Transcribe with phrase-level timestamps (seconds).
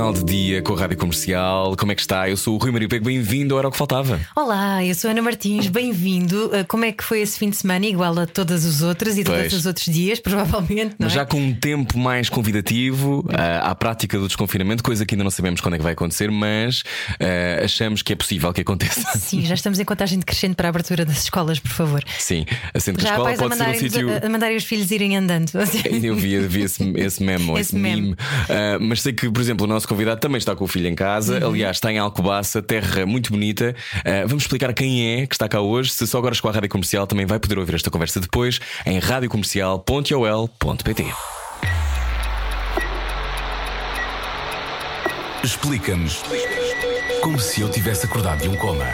[0.00, 1.76] Final de dia com a Rádio Comercial.
[1.76, 2.26] Como é que está?
[2.26, 4.18] Eu sou o Rui Maria Pego, bem-vindo, era o que faltava.
[4.34, 6.46] Olá, eu sou a Ana Martins, bem-vindo.
[6.46, 7.84] Uh, Como é que foi esse fim de semana?
[7.84, 9.36] Igual a todos os outros e Pois.
[9.42, 11.16] todos os outros dias, provavelmente, Mas é?
[11.16, 15.30] já com um tempo mais convidativo ah, à prática do desconfinamento, coisa que ainda não
[15.30, 16.82] sabemos quando é que vai acontecer, mas
[17.20, 19.06] ah, achamos que é possível que aconteça.
[19.20, 22.02] Sim, já estamos em contagem decrescente para a abertura das escolas, por favor.
[22.18, 22.46] Sim,
[22.78, 24.26] sendo que a Já há escola a pode ser um sítio.
[24.26, 25.50] a mandarem os filhos irem andando.
[26.02, 28.00] Eu vi, vi esse, esse memo, esse, Esse meme.
[28.02, 28.16] meme.
[28.48, 30.94] Ah, mas sei que, por exemplo, o nosso convidado também está com o filho em
[30.94, 31.40] casa.
[31.40, 31.48] Uhum.
[31.50, 33.74] Aliás, está em Alcobaça, terra muito bonita.
[34.04, 35.90] Ah, vamos explicar quem é que está cá hoje.
[35.90, 39.00] Se só agora com a rádio comercial, também vai poder ouvir esta conversa depois em
[39.00, 41.06] radiocomercial.ol.pt.
[45.42, 46.22] Explica-nos
[47.22, 48.86] como se eu tivesse acordado de um coma.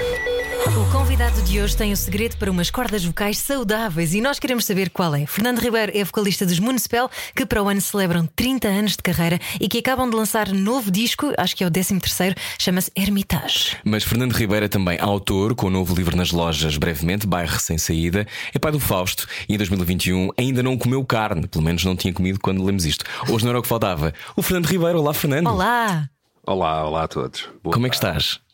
[0.74, 4.64] O convidado de hoje tem o segredo para umas cordas vocais saudáveis e nós queremos
[4.64, 5.24] saber qual é.
[5.24, 9.38] Fernando Ribeiro é vocalista dos Municipal, que para o ano celebram 30 anos de carreira
[9.60, 13.76] e que acabam de lançar novo disco, acho que é o 13 terceiro, chama-se Hermitage.
[13.84, 17.78] Mas Fernando Ribeiro é também autor, com o novo livro nas lojas brevemente, Bairro Sem
[17.78, 18.26] Saída.
[18.52, 22.12] É pai do Fausto e em 2021 ainda não comeu carne, pelo menos não tinha
[22.12, 23.04] comido quando lemos isto.
[23.28, 24.12] Hoje não era o que faltava.
[24.34, 25.46] O Fernando Ribeiro, olá Fernando.
[25.46, 26.08] Olá!
[26.44, 27.48] Olá, olá a todos.
[27.62, 28.18] Boa Como é que tarde.
[28.18, 28.45] estás?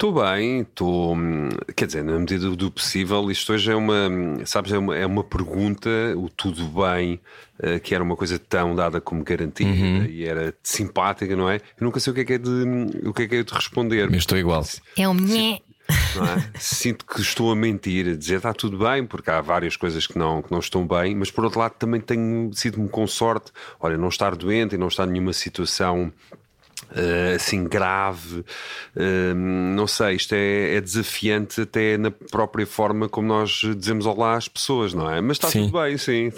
[0.00, 1.14] Estou bem, estou.
[1.14, 3.94] hum, Quer dizer, na medida do possível, isto hoje é uma.
[4.46, 7.20] Sabes, é uma, é uma pergunta, o tudo bem,
[7.62, 10.06] eh, que era uma coisa tão dada como garantida Uhum.
[10.06, 11.56] e era simpática, não é?
[11.56, 12.50] Eu nunca sei o que é que é de,
[13.06, 14.10] o que é que é de responder.
[14.10, 14.64] Eu estou igual.
[14.96, 15.60] É um nhé.
[16.16, 16.50] não é?
[16.58, 20.16] Sinto que estou a mentir, a dizer está tudo bem, porque há várias coisas que
[20.18, 23.98] não, que não estão bem, mas por outro lado também tenho sido-me com sorte, olha,
[23.98, 26.10] não estar doente e não estar em nenhuma situação.
[26.94, 28.44] Eh, assim grave,
[28.96, 34.36] eh, não sei, isto é, é desafiante até na própria forma como nós dizemos olá
[34.36, 35.20] às pessoas, não é?
[35.20, 35.66] Mas está Sim.
[35.66, 36.32] tudo bem, sim.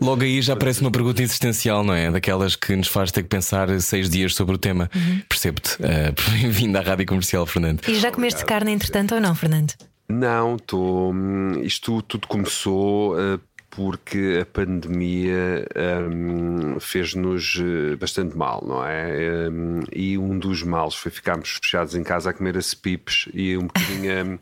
[0.00, 2.10] Logo aí já parece uma pergunta existencial, não é?
[2.10, 4.90] Daquelas que nos faz ter que pensar seis dias sobre o tema.
[5.28, 5.76] Percebo-te.
[5.82, 7.80] Ah, Bem-vindo à Rádio Comercial, Fernando.
[7.88, 9.72] E já comeste carne entretanto ou não, Fernando?
[10.08, 11.14] Não, estou.
[11.62, 13.38] Isto tudo começou eh,
[13.76, 15.68] porque a pandemia
[16.10, 19.50] hum, fez-nos eh, bastante mal, não é?
[19.50, 23.54] Hum, e um dos males foi ficarmos fechados em casa a comer as pipes e
[23.54, 24.40] um bocadinho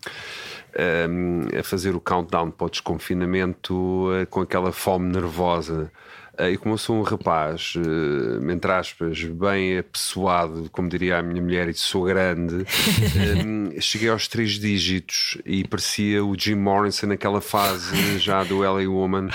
[0.78, 5.90] a, hum, a fazer o countdown para o desconfinamento eh, com aquela fome nervosa.
[6.38, 11.22] Eh, E como eu sou um rapaz, eh, entre aspas, bem apessoado, como diria a
[11.22, 12.64] minha mulher, e sou grande,
[13.76, 18.88] eh, cheguei aos três dígitos e parecia o Jim Morrison naquela fase já do LA
[18.88, 19.28] Woman,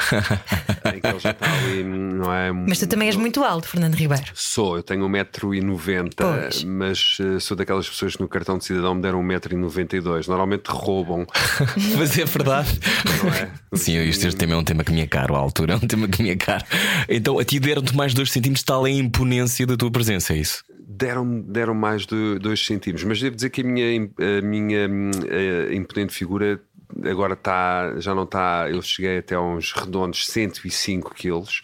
[0.95, 2.51] em que ele já está ali, não é?
[2.51, 4.31] Mas tu também és muito alto, Fernando Ribeiro.
[4.33, 6.63] Sou, eu tenho 1,90m, Pois.
[6.63, 10.27] mas sou daquelas pessoas que no cartão de cidadão me deram 1,92m.
[10.27, 11.25] Normalmente roubam,
[11.97, 12.79] Mas é verdade.
[13.23, 13.49] não é?
[13.73, 16.07] Sim, este tema é um tema que me é caro à altura, é um tema
[16.07, 16.63] que me é caro.
[17.07, 20.37] Então a ti deram-te mais dois centímetros, tal é a imponência da tua presença, é
[20.37, 20.63] isso?
[20.87, 25.11] Deram, deram mais de 2 centímetros, mas devo dizer que a minha, a minha hum,
[25.29, 26.59] eh, imponente figura
[27.05, 28.67] agora está, já não está.
[28.69, 31.61] Eu cheguei até aos redondos 105 quilos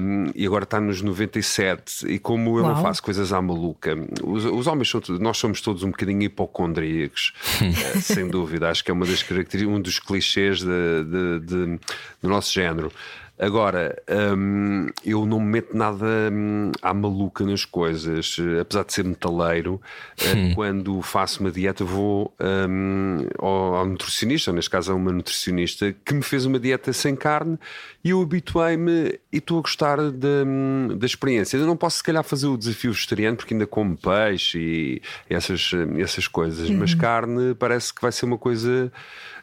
[0.00, 2.06] hum, e agora está nos 97.
[2.06, 2.82] E como eu não Uau.
[2.82, 7.32] faço coisas à maluca, os, os homens são, todos- nós somos todos um bocadinho hipocondríacos,
[7.60, 8.70] eh, sem dúvida.
[8.70, 10.66] Acho que é uma das características, um dos clichês de-
[11.04, 11.80] de- de-
[12.22, 12.90] do nosso género.
[13.38, 14.00] Agora,
[14.36, 19.04] hum, eu não me meto nada hum, à maluca nas coisas, Eh, apesar de ser
[19.04, 19.80] metaleiro.
[20.20, 25.92] eh, Quando faço uma dieta, vou hum, ao, ao nutricionista, neste caso a uma nutricionista,
[26.04, 27.58] que me fez uma dieta sem carne
[28.04, 31.56] e eu habituei-me e estou a gostar da, hum, da experiência.
[31.56, 35.70] Eu não posso, se calhar, fazer o desafio vegetariano porque ainda como peixe e essas,
[35.98, 38.92] essas coisas, mas carne parece que vai ser uma coisa.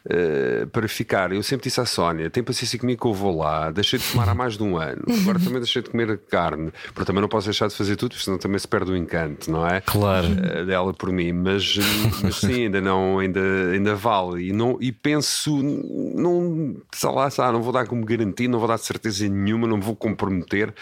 [0.06, 1.32] Uh, para ficar.
[1.32, 3.70] Eu sempre disse à Sónia: tem paciência comigo que eu vou lá.
[3.70, 5.02] Deixei de fumar há mais de um ano.
[5.22, 6.72] Agora também deixei de comer carne.
[6.94, 9.66] Porque também não posso deixar de fazer tudo, senão também se perde o encanto, não
[9.66, 9.80] é?
[9.80, 10.26] Claro.
[10.28, 11.32] Uh, dela por mim.
[11.32, 11.76] Mas,
[12.22, 13.40] mas sim, ainda não, ainda,
[13.72, 14.48] ainda vale.
[14.48, 18.58] E, não, e penso, não, sei lá, sei lá, não vou dar como garantia, não
[18.58, 20.72] vou dar certeza nenhuma, não me vou comprometer.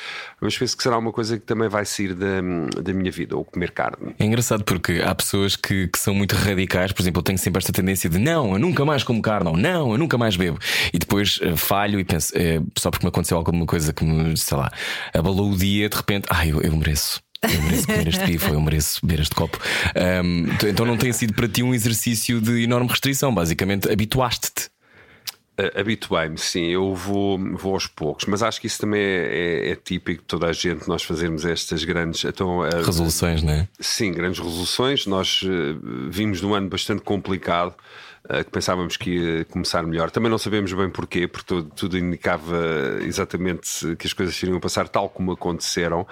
[0.40, 2.40] Mas penso que será uma coisa que também vai sair da,
[2.82, 4.14] da minha vida, ou comer carne.
[4.18, 7.58] É engraçado porque há pessoas que, que são muito radicais, por exemplo, eu tenho sempre
[7.58, 10.58] esta tendência de não, eu nunca mais como carne, ou não, eu nunca mais bebo.
[10.92, 14.36] E depois eh, falho e penso, eh, só porque me aconteceu alguma coisa que me,
[14.36, 14.70] sei lá,
[15.12, 17.20] abalou o dia, de repente, ah, eu, eu mereço.
[17.42, 19.58] Eu mereço comer este bife, eu mereço beber este copo.
[20.58, 24.68] T- então não tem sido para ti um exercício de enorme restrição, basicamente habituaste-te.
[25.74, 29.74] Habituei-me, sim, eu vou, vou aos poucos, mas acho que isso também é, é, é
[29.74, 33.68] típico de toda a gente, nós fazermos estas grandes então, resoluções, não é?
[33.80, 35.04] Sim, grandes resoluções.
[35.06, 35.40] Nós
[36.10, 38.07] vimos de um ano bastante complicado eh,
[38.44, 40.10] que pensávamos que ia começar melhor.
[40.10, 44.88] Também não sabemos bem porquê, porque tudo, tudo, indicava exatamente que as coisas iriam passar
[44.88, 46.06] tal como aconteceram,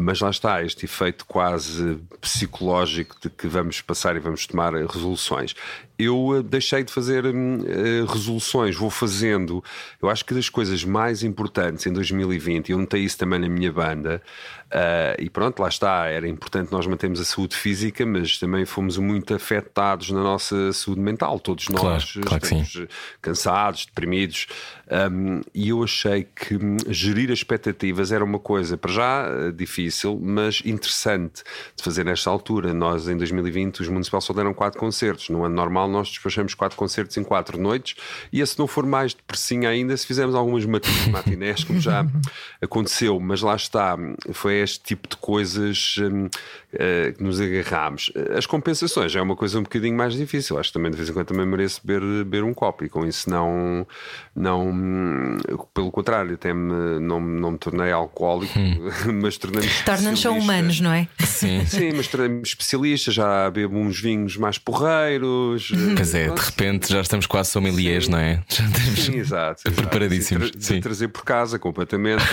[0.00, 5.56] mas lá está, este efeito quase psicológico de que vamos passar e vamos tomar resoluções.
[5.98, 9.62] Eu eh, deixei de fazer uh, resoluções, vou fazendo.
[10.00, 13.72] Eu acho que das coisas mais importantes em 2020, eu notei isso também na minha
[13.72, 14.22] banda,
[14.66, 18.98] uh, e pronto, lá está, era importante nós mantermos a saúde física, mas também fomos
[18.98, 22.88] muito afetados na nossa saúde mental, todos nós claro, claro estamos
[23.20, 24.46] cansados, deprimidos,
[24.90, 30.18] um, e eu achei que hum, gerir as expectativas era uma coisa, para já, difícil,
[30.22, 31.42] mas interessante
[31.76, 32.72] de fazer nesta altura.
[32.72, 36.76] Nós, em 2020, os municipais só deram quatro concertos, no ano normal nós despachamos quatro
[36.76, 37.96] concertos em quatro noites.
[38.32, 42.06] E se não for mais depressinha ainda, se fizermos algumas matinés, como já
[42.62, 43.96] aconteceu, mas lá está,
[44.32, 46.28] foi este tipo de coisas um,
[46.74, 48.12] uh, que nos agarramos.
[48.36, 51.12] As compensações é uma coisa um bocadinho mais difícil, acho que também de vez em
[51.12, 53.86] quando também mereço beber, beber um copo e com isso não,
[54.34, 55.38] não
[55.72, 58.90] pelo contrário, até me, não, não me tornei alcoólico, hum.
[59.22, 61.08] mas tornei-me Torna-nos só humanos, não é?
[61.20, 66.92] Sim, Sim mas tornei-me especialista, já bebo uns vinhos mais porreiros, Pois é, de repente
[66.92, 68.10] já estamos quase sommeliers, sim.
[68.10, 68.42] não é?
[68.48, 69.82] Já estamos sim, exato, exato.
[69.82, 70.52] preparadíssimos.
[70.58, 72.24] Sim, tra trazer por casa completamente.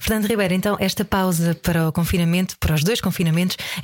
[0.00, 3.31] Fernando Ribeiro, então esta pausa para o confinamento, para os dois confinamentos,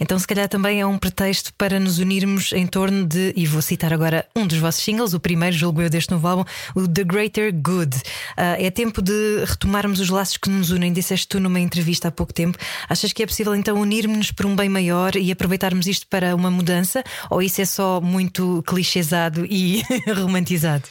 [0.00, 3.62] então se calhar também é um pretexto para nos unirmos em torno de, e vou
[3.62, 7.04] citar agora um dos vossos singles, o primeiro, julgo eu, deste novo álbum, o The
[7.04, 7.96] Greater Good.
[7.96, 12.10] Uh, é tempo de retomarmos os laços que nos unem, disseste tu numa entrevista há
[12.10, 12.58] pouco tempo.
[12.88, 16.50] Achas que é possível então unirmos-nos por um bem maior e aproveitarmos isto para uma
[16.50, 17.02] mudança?
[17.30, 19.82] Ou isso é só muito clichêsado e
[20.16, 20.84] romantizado?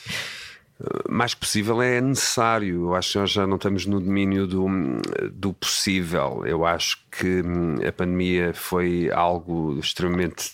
[1.10, 2.86] Mais possível é necessário.
[2.86, 4.68] Eu acho que nós já não estamos no domínio do,
[5.32, 6.44] do possível.
[6.46, 10.52] Eu acho que hum, a pandemia foi algo extremamente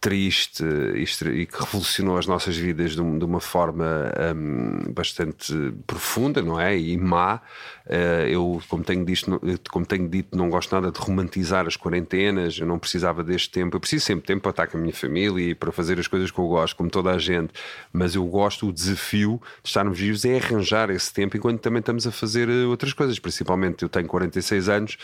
[0.00, 5.52] triste e que revolucionou as nossas vidas de, uma forma um, bastante
[5.86, 6.78] profunda, não é?
[6.78, 7.40] E má.
[7.86, 9.40] Uh, eu, como tenho, dito,
[9.70, 12.58] como tenho dito, não gosto nada de romantizar as quarentenas.
[12.58, 13.76] Eu não precisava deste tempo.
[13.76, 16.30] Eu preciso sempre tempo para estar com a minha família e para fazer as coisas
[16.30, 17.52] que eu gosto, como toda a gente.
[17.92, 22.06] Mas eu gosto, o desafio de estarmos vivos é arranjar esse tempo enquanto também estamos
[22.06, 23.18] a fazer eh, outras coisas.
[23.18, 24.96] Principalmente, eu tenho 46 anos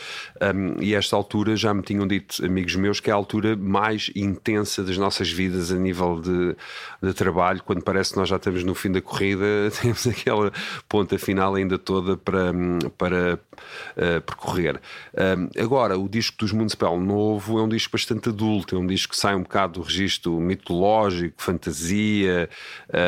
[0.55, 4.11] um, e esta altura já me tinham dito amigos meus que é a altura mais
[4.15, 6.57] intensa das nossas vidas a nível de,
[7.03, 7.63] de trabalho.
[7.65, 9.45] Quando parece que nós já estamos no fim da corrida,
[9.81, 10.53] temos aquela
[10.89, 12.53] ponta final ainda toda para,
[12.97, 14.81] para uh, percorrer.
[15.15, 19.13] Um, agora, o disco dos Municipal Novo é um disco bastante adulto, é um disco
[19.13, 22.49] que sai um bocado do registro mitológico, fantasia,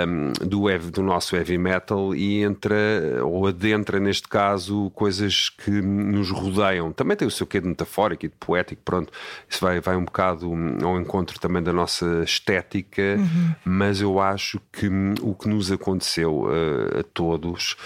[0.09, 2.75] um, do, do nosso heavy metal e entra,
[3.23, 6.91] ou adentra neste caso, coisas que nos rodeiam.
[6.93, 9.13] Também tem o seu quê de metafórico e de poético, pronto,
[9.49, 10.51] isso vai, vai um bocado
[10.83, 13.55] ao encontro também da nossa estética, uhum.
[13.65, 14.89] mas eu acho que
[15.21, 17.77] o que nos aconteceu uh, a todos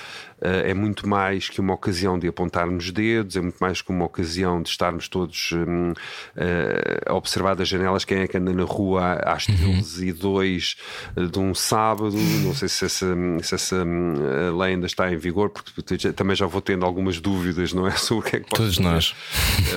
[0.41, 4.63] é muito mais que uma ocasião de apontarmos dedos, é muito mais que uma ocasião
[4.63, 5.93] de estarmos todos um,
[6.37, 10.77] eh, a observar das janelas quem é que anda na rua às 13 e 2
[11.17, 12.17] eh, de um sábado.
[12.45, 13.07] Não sei se essa,
[13.43, 17.73] se essa hum, lei ainda está em vigor, porque também já vou tendo algumas dúvidas,
[17.73, 17.91] não é?
[17.99, 19.15] Sobre o que é que Todos nós.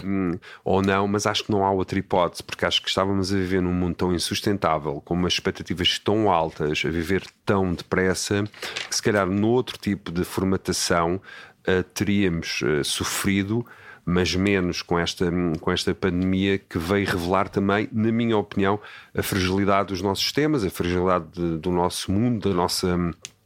[0.04, 3.36] Um, ou não, mas acho que não há outra hipótese, porque acho que estávamos a
[3.36, 8.44] viver num mundo tão insustentável, com umas expectativas tão altas, a viver tão depressa,
[8.90, 13.66] que se calhar noutro tipo de formação formatação uh, teríamos uh, sofrido,
[14.06, 18.80] mas menos com esta, com esta pandemia que veio revelar também, na minha opinião,
[19.16, 22.98] a fragilidade dos nossos sistemas, a fragilidade de, do nosso mundo, da nossa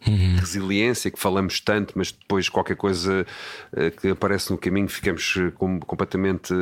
[0.08, 0.36] Uhum.
[0.38, 3.26] resiliência que falamos tanto, mas depois qualquer coisa
[3.74, 6.54] uh, que aparece no caminho ficamos com, completamente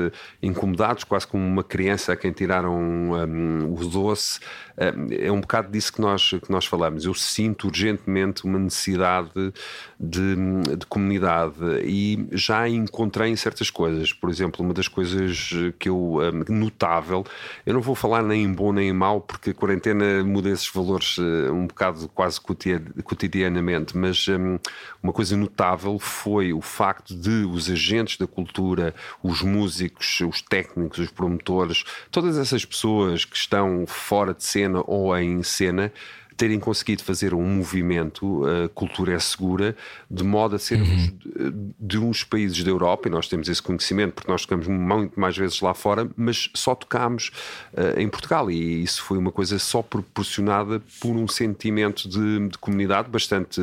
[0.42, 4.40] incomodados, quase como uma criança a quem tiraram um, o doce.
[4.76, 7.06] É um bocado disso que nós, que nós falamos.
[7.06, 9.54] Eu sinto urgentemente uma necessidade
[10.00, 10.36] de,
[10.78, 14.12] de comunidade e já encontrei em certas coisas.
[14.12, 16.20] Por exemplo, uma das coisas que eu
[16.50, 17.24] notável,
[17.66, 20.68] eu não vou falar nem em bom nem em mau, porque a quarentena muda esses
[20.68, 24.60] valores um bocado quase cotidianos cotidianamente, mas um,
[25.02, 31.00] uma coisa notável foi o facto de os agentes da cultura, os músicos, os técnicos,
[31.00, 35.92] os promotores, todas essas pessoas que estão fora de cena ou em cena,
[36.38, 39.76] terem conseguido fazer um movimento, a cultura é segura,
[40.10, 40.94] de modo a sermos
[41.36, 41.74] Uhum.
[41.80, 45.38] de, uns países da Europa, e nós temos esse conhecimento porque nós tocamos muito mais
[45.38, 47.32] vezes lá fora, mas só tocámos
[47.76, 52.58] eh, em Portugal e isso foi uma coisa só proporcionada por um sentimento de, de
[52.58, 53.62] comunidade bastante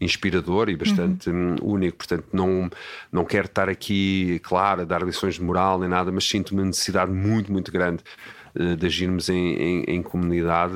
[0.00, 1.98] inspirador e bastante hum, único.
[1.98, 2.70] Portanto, não,
[3.10, 6.64] não quero estar aqui, claro, a dar lições de moral nem nada, mas sinto uma
[6.64, 10.74] necessidade muito, muito grande eh, de agirmos em, em, em comunidade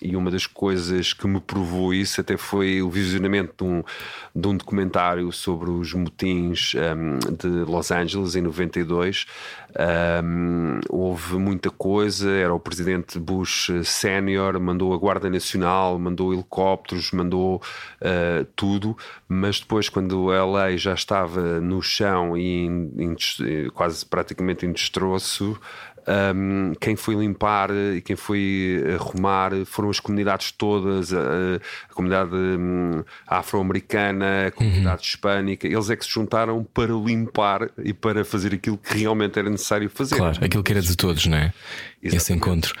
[0.00, 3.82] e uma das coisas que me provou isso até foi o visionamento de um,
[4.34, 9.26] de um documentário sobre os motins em, de Los Angeles em 92
[9.78, 17.12] Em, houve muita coisa era o presidente Bush sénior mandou a Guarda Nacional mandou helicópteros
[17.12, 17.60] mandou
[18.00, 18.96] eh, tudo
[19.28, 24.72] mas depois quando a lei já estava no chão e em- em quase praticamente em
[24.72, 25.60] destroço
[26.08, 31.20] um, quem foi limpar e quem foi arrumar foram as comunidades todas, a,
[31.90, 35.66] a comunidade hum, afro-americana, a comunidade hispânica.
[35.66, 39.90] Eles é que se juntaram para limpar e para fazer aquilo que realmente era necessário
[39.90, 40.16] fazer.
[40.16, 41.52] Claro, aquilo que era de todos, não é?
[42.02, 42.46] Esse Exatamente.
[42.46, 42.74] encontro.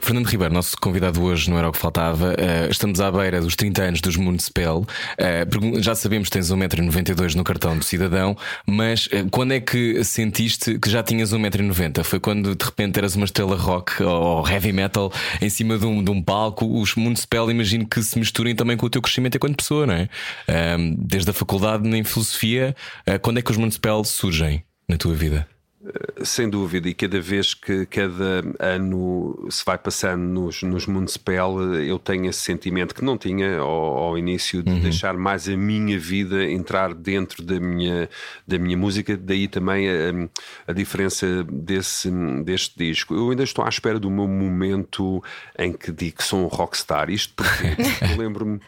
[0.00, 2.34] Fernando Ribeiro, nosso convidado hoje não era o que faltava.
[2.38, 4.86] Eh, estamos à beira dos 30 anos dos Municipal.
[5.18, 5.46] Eh,
[5.80, 10.78] já sabemos que tens 1,92m no cartão do cidadão, mas eh, quando é que sentiste
[10.78, 12.02] que já tinhas 1,90m?
[12.04, 16.02] Foi quando de repente eras uma estrela rock ou heavy metal em cima de um,
[16.02, 16.66] de um palco?
[16.66, 20.08] Os Municipal, imagino que se misturem também com o teu crescimento enquanto pessoa, não é?
[20.96, 22.74] Desde a faculdade em filosofia,
[23.20, 25.51] quando é que os Municipal surgem na tua vida?
[26.22, 31.98] Sem dúvida, e cada vez que cada ano se vai passando nos, nos Municipal, eu
[31.98, 36.44] tenho esse sentimento que não tinha ao, ao início de deixar mais a minha vida
[36.44, 38.08] entrar dentro da minha,
[38.46, 40.28] da minha música, daí também a,
[40.68, 42.10] a diferença desse,
[42.44, 43.14] deste disco.
[43.14, 45.20] Eu ainda estou à espera do meu momento
[45.58, 47.10] em que digo que sou um rockstar.
[47.10, 47.66] Isto porque
[48.08, 48.60] eu lembro-me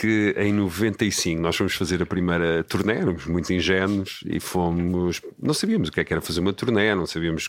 [0.00, 5.20] que em 95 nós fomos fazer a primeira turnê, éramos muito ingênuos e fomos.
[5.40, 7.48] Não sabíamos o que é que era fazer uma turnê, não sabíamos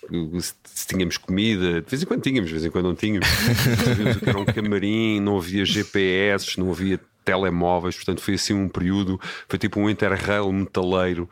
[0.65, 3.85] se tínhamos comida, de vez em quando tínhamos, de vez em quando não tínhamos, não
[3.85, 8.53] sabíamos o que era um camarim, não havia GPS, não havia telemóveis, portanto foi assim
[8.53, 11.29] um período, foi tipo um interrail metaleiro.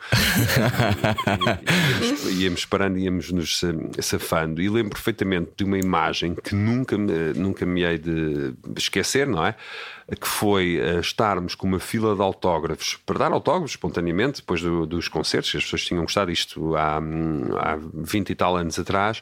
[2.00, 3.68] Íamos, íamos parando, íamos nos sa-
[4.02, 4.62] safando.
[4.62, 9.46] E lembro perfeitamente de uma imagem que nunca, me- nunca me hei de esquecer, não
[9.46, 9.56] é?
[10.20, 14.86] Que foi eh, estarmos com uma fila de autógrafos para dar autógrafos espontaneamente depois do-
[14.86, 18.78] dos concertos, que as pessoas tinham gostado disto há, hum, há 20 e tal anos
[18.80, 19.22] atrás.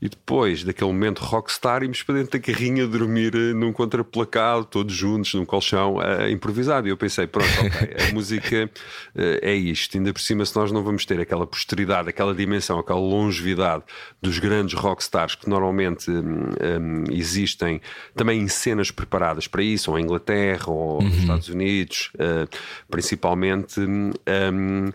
[0.00, 4.94] E depois daquele momento rockstar, íamos para dentro da carrinha dormir eh, num contraplacado, todos
[4.94, 6.86] juntos, num colchão eh, improvisado.
[6.86, 8.70] E eu pensei, pronto, ok, a música
[9.16, 9.96] eh, é isto.
[9.98, 13.82] Ainda por cima, se nós não vamos ter aquela posteridade, aquela dimensão, aquela longevidade
[14.22, 16.50] dos grandes rockstars que normalmente hum,
[16.80, 17.80] hum, existem
[18.14, 22.46] também em cenas preparadas para isso, ou em Inglaterra, ou nos Estados Unidos, eh,
[22.88, 23.80] principalmente.
[23.80, 24.12] hum,
[24.52, 24.92] hum,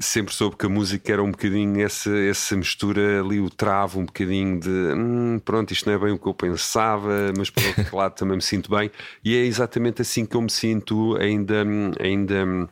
[0.00, 4.04] sempre soube que a música era um bocadinho essa, essa mistura ali, o travo, um
[4.06, 7.94] bocadinho de hum, pronto, isto não é bem o que eu pensava, mas por outro
[7.96, 8.90] lado também me sinto bem,
[9.24, 11.64] e é exatamente assim que eu me sinto ainda.
[12.00, 12.68] ainda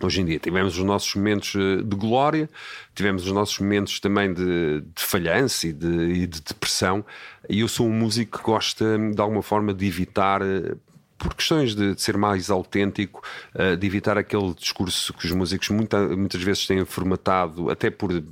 [0.00, 2.48] Hoje em dia tivemos os nossos momentos eh, de glória,
[2.94, 7.04] tivemos os nossos momentos também de, de falhança e de, e de depressão,
[7.50, 10.76] e eu sou um músico que gosta de alguma forma de evitar eh,
[11.18, 13.22] por questões de, de ser mais autêntico,
[13.54, 18.12] eh, de evitar aquele discurso que os músicos muita- muitas vezes têm formatado, até por
[18.12, 18.22] eh,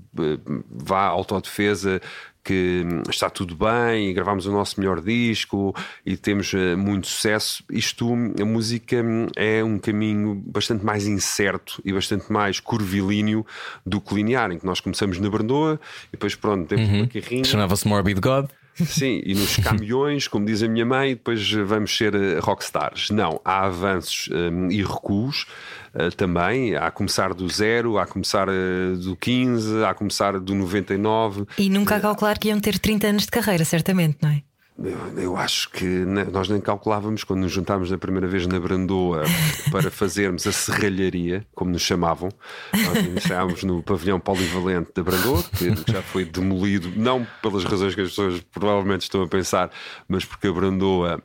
[0.71, 2.01] vá autodefesa,
[2.45, 5.75] que hum, está tudo bem, e gravamos o nosso melhor disco
[6.05, 7.65] e temos eh, muito sucesso.
[7.69, 13.45] Isto, a música hum, é um caminho bastante mais incerto e bastante mais curvilíneo
[13.85, 17.43] do que linear, em que nós começamos na Brandoa e depois, pronto, temos uma carrinha.
[17.45, 18.47] Chamava-se Morbid God.
[18.85, 23.11] Sim, e nos caminhões, como diz a minha mãe, depois vamos ser eh, rockstars.
[23.11, 25.47] Não, há avanços hum, e recuos
[25.95, 29.95] eh, também, há a começar do zero, há a começar eh, do 15, há a
[29.95, 31.47] começar do 99.
[31.59, 34.43] E nunca a calcular que iam ter 30 anos de carreira, certamente, não é?
[34.79, 39.23] Eu, eu acho que nós nem calculávamos quando nos juntámos na primeira vez na Brandoa
[39.73, 42.29] para fazermos a serralharia, como nos chamavam.
[42.73, 48.03] Nós iniciámos no pavilhão polivalente da Brandoa, que já foi demolido, não pelas razões que
[48.03, 49.71] as pessoas provavelmente estão a pensar,
[50.07, 51.23] mas porque a Brandoa.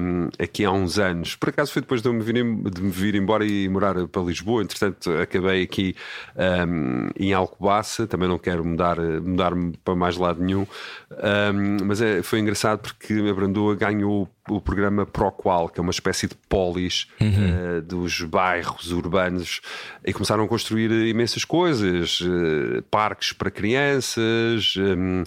[0.00, 2.90] Hum, aqui há uns anos, por acaso foi depois de eu me vir, de me
[2.90, 5.94] vir embora e morar para Lisboa, entretanto acabei aqui
[6.68, 12.22] hum, em Alcobaça, também não quero mudar, mudar-me para mais lado nenhum, hum, mas é-
[12.22, 17.06] foi engraçado porque a Brandoa ganhou o programa Proqual, que é uma espécie de polis
[17.20, 19.60] eh, dos bairros urbanos,
[20.04, 25.24] e começaram a construir imensas coisas, eh, parques para crianças, eh,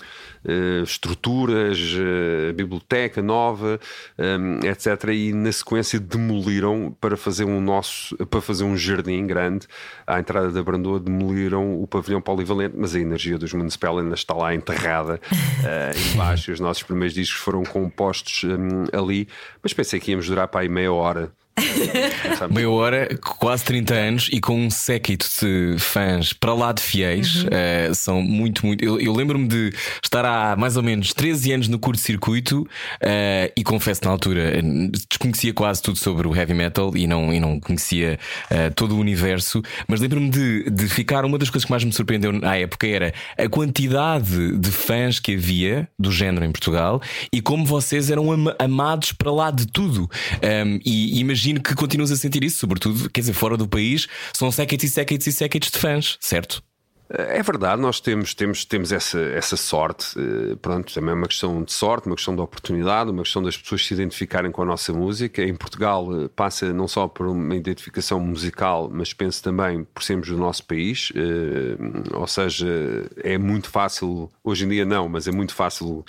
[0.84, 3.80] estruturas, eh, biblioteca nova,
[4.18, 5.10] um, etc.
[5.14, 9.68] E na sequência demoliram para fazer um nosso, para fazer um jardim grande
[10.06, 14.34] à entrada da Brandoa, demoliram o pavilhão polivalente, mas a energia dos Municipal ainda está
[14.34, 16.52] lá enterrada uh, embaixo.
[16.52, 19.28] Os nossos primeiros discos foram compostos um, ali,
[19.62, 21.32] mas pensei que íamos durar para aí meia hora
[22.50, 27.44] Meia hora, quase 30 anos e com um séquito de fãs para lá de fiéis.
[27.44, 27.50] Uhum.
[27.50, 28.84] Uh, são muito, muito.
[28.84, 33.64] Eu, eu lembro-me de estar há mais ou menos 13 anos no curto-circuito uh, e
[33.64, 34.62] confesso na altura
[35.10, 38.20] desconhecia quase tudo sobre o heavy metal e não, e não conhecia
[38.50, 39.62] uh, todo o universo.
[39.88, 41.24] Mas lembro-me de, de ficar.
[41.24, 45.36] Uma das coisas que mais me surpreendeu à época era a quantidade de fãs que
[45.36, 50.10] havia do género em Portugal e como vocês eram am amados para lá de tudo.
[50.44, 54.08] Um, e imagino imagino que continuas a sentir isso, sobretudo, quer dizer, fora do país,
[54.34, 56.64] são séquitos e séquitos e séquitos de fãs, certo?
[57.10, 60.18] É verdade, nós temos, temos, temos essa, essa sorte.
[60.18, 63.58] Eh, pronto, também é uma questão de sorte, uma questão de oportunidade, uma questão das
[63.58, 65.44] pessoas se identificarem com a nossa música.
[65.44, 70.30] Em Portugal eh, passa não só por uma identificação musical, mas penso também por sermos
[70.30, 71.12] do nosso país.
[71.16, 72.68] Eh, ou seja,
[73.18, 76.06] é muito fácil, hoje em dia não, mas é muito fácil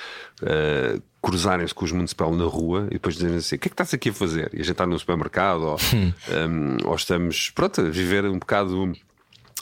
[1.23, 3.95] cruzarem-se com os municipal na rua e depois dizerem assim: o que é que estás
[3.95, 4.51] aqui a fazer?
[4.53, 5.77] E a gente está no supermercado ou,
[6.49, 8.93] um, ou estamos, pronto, a viver um bocado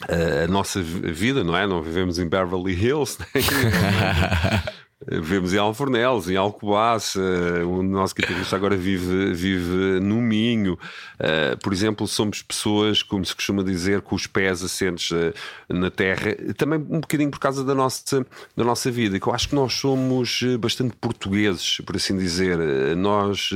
[0.07, 1.67] a nossa vida, não é?
[1.67, 3.17] Não vivemos em Beverly Hills?
[5.05, 7.19] Vivemos em Alfornelos, em Alcobaça,
[7.65, 10.73] o nosso guitarrista agora vive, vive no Minho.
[11.15, 15.33] Uh, por exemplo, somos pessoas, como se costuma dizer, com os pés assentes uh,
[15.67, 19.49] na terra, também um bocadinho por causa da nossa, da nossa vida, que eu acho
[19.49, 22.57] que nós somos bastante portugueses, por assim dizer.
[22.95, 23.49] Nós.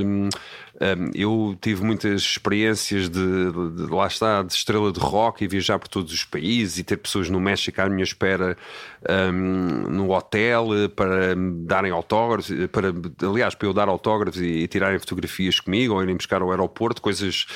[0.80, 5.48] Um, eu tive muitas experiências de, de, de, lá está, de estrela de rock e
[5.48, 8.56] viajar por todos os países e ter pessoas no México à minha espera
[9.34, 12.94] um, no hotel para me darem autógrafos, para,
[13.28, 17.02] aliás, para eu dar autógrafos e, e tirarem fotografias comigo ou irem buscar ao aeroporto,
[17.02, 17.48] coisas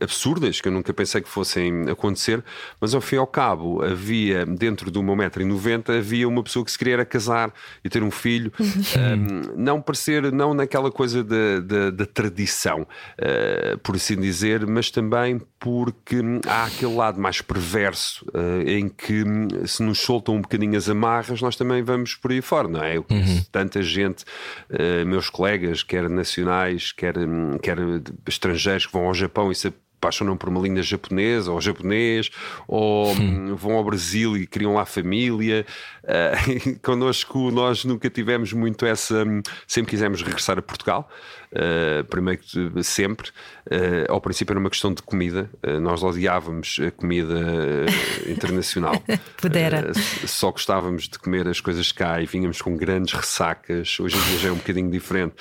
[0.00, 2.42] absurdas que eu nunca pensei que fossem acontecer,
[2.80, 6.42] mas ao fim e ao cabo havia, dentro do meu metro e noventa, havia uma
[6.42, 7.52] pessoa que se queria casar
[7.84, 14.16] e ter um filho, um, não parecer, não naquela coisa da tradição uh, por assim
[14.16, 16.16] dizer, mas também porque
[16.46, 20.88] há aquele lado mais perverso uh, em que hum, se nos soltam um bocadinho as
[20.88, 22.96] amarras, nós também vamos por aí fora, não é?
[22.96, 23.44] Eu conheço uhum.
[23.50, 24.24] tanta gente,
[24.70, 27.78] uh, meus colegas, quer nacionais, quer, hum, quer
[28.26, 29.72] estrangeiros que vão ao Japão e se
[30.04, 32.30] apaixonam por uma linda japonesa ou japonês,
[32.68, 33.56] ou hum.
[33.56, 35.64] vão ao Brasil e criam lá família.
[36.04, 39.24] Uh, connosco, nós nunca tivemos muito essa.
[39.66, 41.08] Sempre quisemos regressar a Portugal.
[41.54, 46.80] Uh, primeiro que sempre, uh, ao princípio era uma questão de comida, uh, nós odiávamos
[46.84, 47.86] a comida
[48.26, 49.00] internacional.
[49.40, 49.92] Pudera.
[50.26, 54.00] só gostávamos de comer as coisas cá e vínhamos com grandes ressacas.
[54.00, 55.34] Hoje em dia já é um bocadinho diferente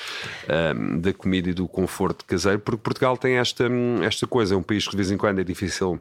[0.99, 3.65] da comida e do conforto caseiro, porque Portugal tem esta,
[4.04, 5.99] esta coisa, é um país que de vez em quando é difícil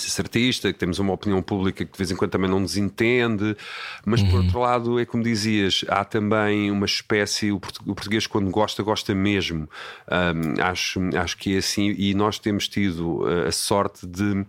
[0.00, 2.76] ser artista, que temos uma opinião pública que de vez em quando também não nos
[2.76, 3.56] entende,
[4.04, 4.30] mas uhum.
[4.30, 9.14] por outro lado, é como dizias, há também uma espécie, o português quando gosta, gosta
[9.14, 9.68] mesmo.
[10.10, 14.44] Um, acho, acho que é assim, e nós temos tido uh, a sorte de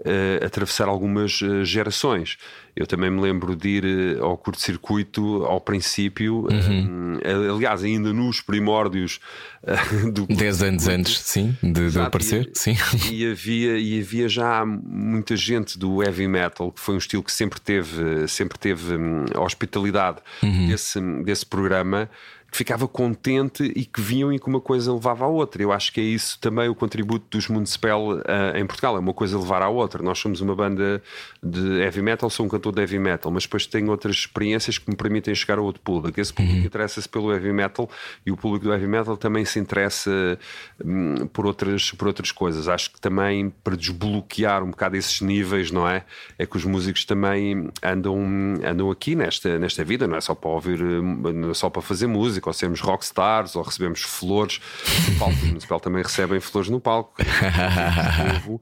[0.00, 2.36] uh, atravessar algumas uh, gerações.
[2.74, 7.18] Eu também me lembro de ir eh, ao curto-circuito ao princípio, uhum.
[7.18, 9.18] um, aliás, ainda nos primórdios
[10.14, 10.28] do.
[10.28, 12.76] Dez anos antes, sim, de, de aparecer, e, sim.
[13.10, 17.32] E havia, e havia já muita gente do heavy metal, que foi um estilo que
[17.32, 20.68] sempre teve, sempre teve um, hospitalidade uhum.
[20.68, 22.08] desse, desse programa
[22.50, 25.62] que ficava contente e que vinham e que uma coisa levava à outra.
[25.62, 28.22] Eu acho que é isso também o contributo dos Municipal uh,
[28.56, 30.02] em Portugal, é uma coisa levar à outra.
[30.02, 31.02] Nós somos uma banda
[31.42, 34.88] de heavy metal, sou um cantor de heavy metal, mas depois tenho outras experiências que
[34.88, 36.18] me permitem chegar a outro público.
[36.18, 36.64] Esse público uhum.
[36.64, 37.88] interessa-se pelo heavy metal
[38.24, 40.38] e o público do heavy metal também se interessa
[40.82, 42.66] um, por, outras, por outras coisas.
[42.66, 46.04] Acho que também para desbloquear um bocado esses níveis, não é?
[46.38, 48.18] É que os músicos também andam,
[48.64, 52.06] andam aqui nesta, nesta vida, não é só para ouvir, não é só para fazer
[52.06, 54.60] música música, ou sermos rockstars, ou recebemos flores
[55.08, 55.36] no palco.
[55.42, 57.14] O municipal também recebem flores no palco.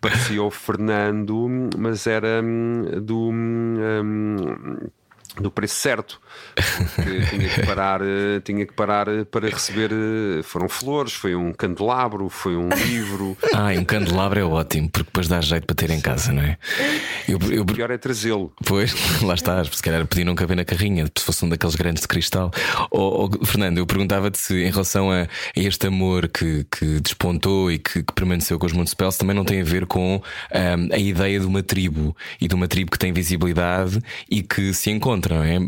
[0.00, 3.30] Parecia o Fernando, mas era hum, do.
[3.30, 4.76] Um,
[5.40, 6.20] do preço certo.
[7.30, 9.90] tinha que parar, eh, tinha que parar eh, para receber.
[9.92, 13.36] Eh, foram flores, foi um candelabro, foi um livro.
[13.54, 16.58] Ah, um candelabro é ótimo, porque depois dá jeito para ter em casa, não é?
[17.26, 17.62] Eu, eu...
[17.62, 18.52] O pior é trazê-lo.
[18.64, 22.02] Pois, lá estás, se calhar podiam não caber na carrinha, se fosse um daqueles grandes
[22.02, 22.52] de cristal.
[22.90, 27.78] Oh, oh, Fernando, eu perguntava-te se em relação a, este amor que, que despontou e
[27.78, 31.40] que, que, permaneceu com os Municipals também não tem a ver com um, a ideia
[31.40, 35.36] de uma tribo e de uma tribo que tem visibilidade e que se encontra outra,
[35.36, 35.58] não é?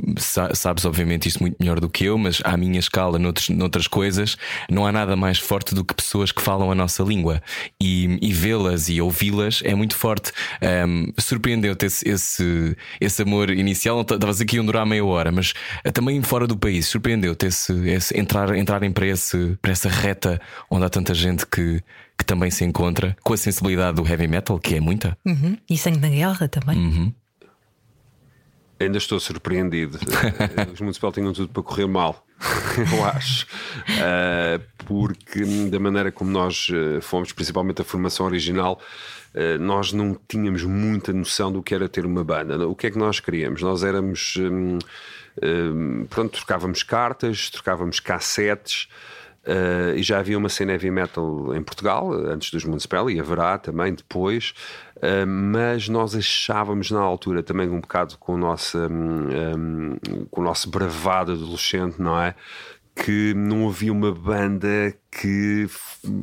[0.55, 4.37] Sabes, obviamente, isto muito melhor do que eu, mas à minha escala, noutros, noutras coisas,
[4.71, 7.43] não há nada mais forte do que pessoas que falam a nossa língua
[7.81, 10.33] e, e vê-las e ouvi-las é muito forte.
[10.63, 14.01] Um, Surpreendeu-te esse, esse, esse amor inicial?
[14.01, 15.53] Estavas aqui a durar meia hora, mas
[15.85, 20.41] eh, também fora do país, surpreendeu-te esse, esse, entrar, entrarem para, esse, para essa reta
[20.71, 21.83] onde há tanta gente que
[22.21, 25.17] que também se encontra com a sensibilidade do heavy metal, que é muita.
[25.25, 25.57] Uhum.
[25.71, 26.77] E sangue na guerra também.
[26.77, 27.15] Uhum.
[28.81, 29.99] Ainda estou surpreendido.
[30.73, 32.27] Os Municipal tinham tudo para correr mal,
[32.97, 33.47] eu acho.
[33.47, 38.81] Uh, porque, da maneira como nós uh, fomos, principalmente a formação original,
[39.61, 42.67] nós não tínhamos muita noção do que era ter uma banda.
[42.67, 43.63] O que é que nós queríamos?
[43.63, 44.35] Nós éramos.
[44.37, 44.79] Um,
[45.41, 48.89] um, pronto, trocávamos cartas, trocávamos cassetes.
[49.47, 53.57] Uh, e já havia uma cena heavy metal em Portugal, antes dos Municipal, e haverá
[53.57, 54.53] também depois,
[54.97, 60.45] uh, mas nós achávamos na altura, também um bocado com, nossa, um, um, com o
[60.45, 62.35] nosso bravado adolescente, não é?
[62.95, 65.67] Que não havia uma banda que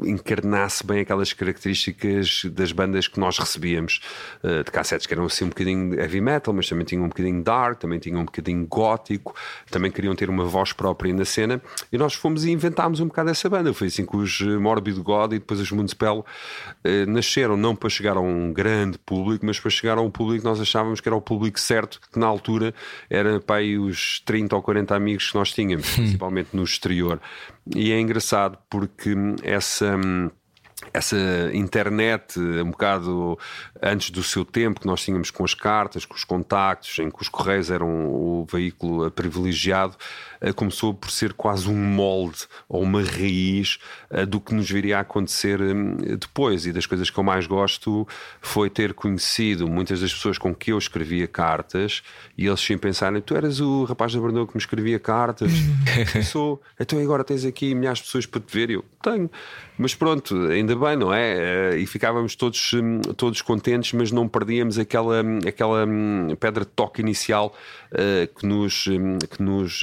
[0.03, 3.99] encarnasse bem aquelas características das bandas que nós recebíamos
[4.43, 7.43] uh, de cassetes, que eram assim um bocadinho heavy metal, mas também tinham um bocadinho
[7.43, 9.35] dark, também tinham um bocadinho gótico,
[9.69, 13.29] também queriam ter uma voz própria na cena, e nós fomos e inventámos um bocado
[13.29, 13.73] essa banda.
[13.73, 18.15] Foi assim que os Morbid God e depois os Municipal uh, nasceram, não para chegar
[18.15, 21.15] a um grande público, mas para chegar a um público que nós achávamos que era
[21.15, 22.73] o público certo, que na altura
[23.09, 27.19] era para aí os 30 ou 40 amigos que nós tínhamos, principalmente no exterior.
[27.75, 29.97] E é engraçado porque essa
[30.93, 31.17] essa
[31.53, 33.37] internet um bocado
[33.81, 37.21] antes do seu tempo, que nós tínhamos com as cartas, com os contactos, em que
[37.21, 39.95] os correios eram o veículo privilegiado,
[40.36, 44.97] eh, começou por ser quase um molde ou uma raiz eh, do que nos viria
[44.97, 46.65] a acontecer hum, depois.
[46.65, 48.07] E das coisas que eu mais gosto
[48.41, 52.01] foi ter conhecido muitas das pessoas com que eu escrevia cartas
[52.37, 55.51] e eles sim pensarem: tu eras o rapaz da Brandão que me escrevia cartas.
[56.25, 56.61] Sou.
[56.79, 58.69] Então agora tens aqui milhares de pessoas para te ver.
[58.69, 59.29] Eu tenho.
[59.77, 61.73] Mas pronto, ainda bem, não é?
[61.73, 65.85] Eh, e ficávamos todos, hum, todos contentes, mas não perdíamos aquela, hum, aquela
[66.39, 67.53] pedra de toque inicial
[68.35, 69.81] que nos, que nos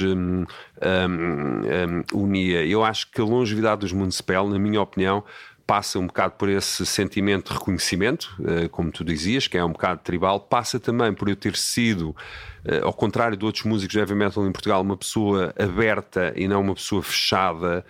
[1.09, 2.65] um, um, unia.
[2.65, 5.23] Eu acho que a longevidade dos Municipal, na minha opinião,
[5.65, 9.71] passa um bocado por esse sentimento de reconhecimento, uh, como tu dizias, que é um
[9.71, 13.99] bocado tribal, passa também por eu ter sido eh, ao contrário de outros músicos de
[13.99, 17.85] heavy metal em Portugal, uma pessoa aberta e não uma pessoa fechada.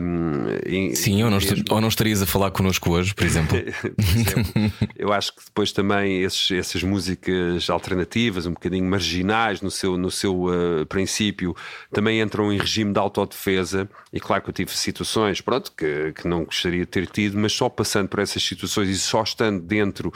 [0.00, 1.38] Um, em, Sim, ou não,
[1.70, 3.56] ou não estarias a falar connosco hoje, por exemplo.
[3.82, 9.70] por exemplo eu acho que depois também esses, essas músicas alternativas, um bocadinho marginais no
[9.70, 11.54] seu, no seu uh, princípio,
[11.92, 13.88] também entram em regime de autodefesa.
[14.12, 17.52] E claro que eu tive situações pronto, que, que não gostaria de ter tido, mas
[17.52, 20.12] só passando por essas situações e só estando dentro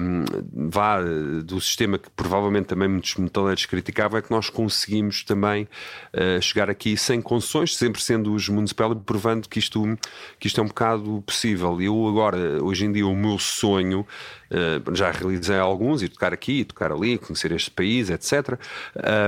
[0.00, 0.24] um,
[0.68, 1.00] vá,
[1.44, 5.68] do sistema que provavelmente também muitos metaleiros criticavam é que nós conseguimos também
[6.14, 9.98] uh, chegar aqui sem concessões, sempre sendo os municipais provando que isto,
[10.38, 11.80] que isto é um bocado possível.
[11.80, 14.06] Eu agora, hoje em dia, o meu sonho,
[14.50, 18.58] uh, já realizei alguns, e tocar aqui, tocar ali, conhecer este país, etc.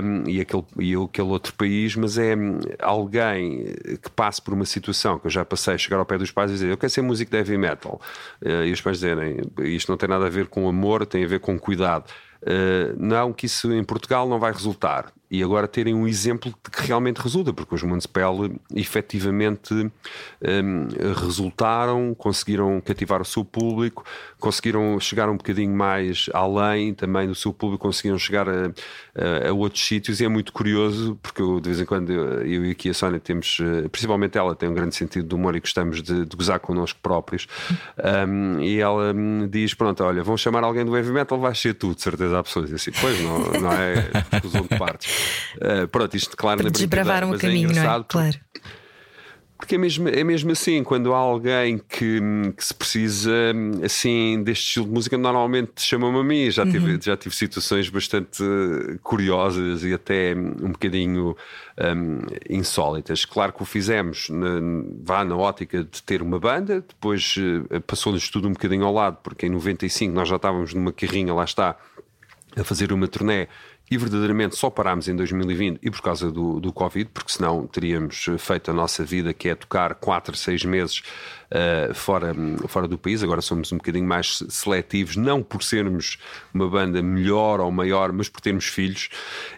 [0.03, 2.35] Um, e, aquele, e aquele outro país, mas é
[2.81, 6.51] alguém que passe por uma situação que eu já passei, chegar ao pé dos pais
[6.51, 8.01] e dizer eu quero ser músico de heavy metal.
[8.41, 11.29] Uh, e os pais dizerem isto não tem nada a ver com amor, tem a
[11.29, 12.05] ver com cuidado.
[12.43, 16.87] Uh, não que isso em Portugal não vai resultar e agora terem um exemplo que
[16.87, 18.37] realmente resulta, porque os Municipal
[18.75, 24.05] efetivamente um, resultaram, conseguiram cativar o seu público,
[24.39, 28.73] conseguiram chegar um bocadinho mais além também do seu público, conseguiram chegar a,
[29.17, 30.21] a, a outros sítios.
[30.21, 33.19] E é muito curioso, porque eu, de vez em quando eu, e aqui a Sónia
[33.19, 36.61] temos, eh, principalmente ela tem um grande sentido de humor e gostamos de, de gozar
[36.61, 37.47] connosco próprios,
[38.29, 41.73] um, e ela me diz: Pronto, olha, vão chamar alguém do heavy metal, vai ser
[41.73, 45.22] tu, de certeza, pessoas assim, pois não, não é exclusão de partes.
[45.57, 48.05] Uh, pronto, isto claro Para na desbravar um é caminho, é não é?
[48.09, 48.37] Claro.
[49.63, 52.21] Porque é mesmo, é mesmo assim, quando há alguém que,
[52.57, 53.31] que se precisa
[53.85, 56.51] assim deste estilo de música, normalmente chama-me a mim.
[56.51, 57.01] Já tive, uhum.
[57.01, 58.43] já tive situações bastante
[59.05, 61.37] curiosas e até um bocadinho
[61.79, 62.19] um,
[62.51, 63.25] insólitas.
[63.25, 64.59] Claro que o fizemos na,
[65.01, 69.19] vá na ótica de ter uma banda, depois uh, passou-nos tudo um bocadinho ao lado,
[69.23, 71.77] porque em 95 nós já estávamos numa carrinha, lá está,
[72.57, 73.47] a fazer uma turnê
[73.93, 78.25] e verdadeiramente só parámos em 2020 e por causa do, do Covid, porque senão teríamos
[78.39, 81.03] feito a nossa vida, que é tocar 4, 6 meses
[81.53, 82.35] uh, fora,
[82.67, 83.23] fora do país.
[83.23, 86.19] Agora somos um bocadinho mais seletivos, não por sermos
[86.53, 89.09] uma banda melhor ou maior, mas por termos filhos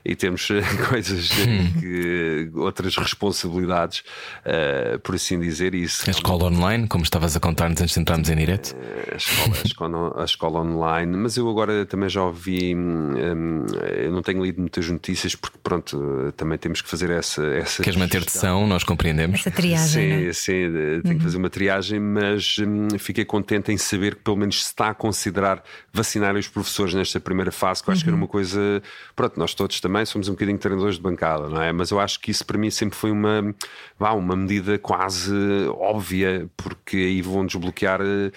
[0.04, 1.80] e termos eh, coisas, hum.
[1.80, 4.02] que, outras responsabilidades,
[4.44, 5.74] uh, por assim dizer.
[5.74, 8.76] Isso a escola online, como estavas a contar-nos antes de entrarmos em direto?
[9.12, 14.12] A escola, a escola, a escola online, mas eu agora também já ouvi, um, eu
[14.12, 17.44] não tenho lido muitas notícias porque, pronto, também temos que fazer essa.
[17.46, 19.40] essa Queres manter-te são, nós compreendemos.
[19.40, 20.18] Essa triagem.
[20.18, 20.33] Sim, né?
[20.33, 24.62] sim, tenho que fazer uma triagem, mas hum, fiquei contente em saber que pelo menos
[24.62, 28.16] se está a considerar vacinar os professores nesta primeira fase, que eu acho que era
[28.16, 28.83] uma coisa.
[29.14, 31.73] Pronto, nós todos também somos um bocadinho treinadores de bancada, não é?
[31.73, 33.55] Mas eu acho que isso para mim sempre foi uma,
[33.99, 35.33] vá, uma medida quase
[35.79, 38.31] óbvia, porque aí vão desbloquear eh,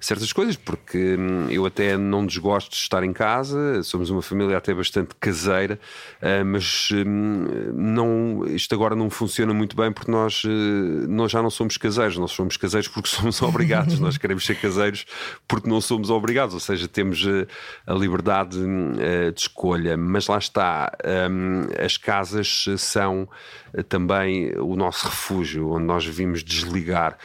[0.00, 4.56] certas coisas, porque hum, eu até não desgosto de estar em casa, somos uma família
[4.56, 5.78] até bastante caseira,
[6.20, 11.42] eh, mas hum, não, isto agora não funciona muito bem porque nós, eh, nós já
[11.42, 15.04] não somos caseiros, nós somos caseiros porque somos obrigados, nós queremos ser caseiros
[15.48, 17.46] porque não somos obrigados, ou seja, temos eh,
[17.84, 18.58] a liberdade
[19.00, 20.92] eh, de escolha, mas lá está,
[21.28, 23.28] hum, as casas são
[23.74, 27.18] eh, também o nosso refúgio, onde nós vimos desligar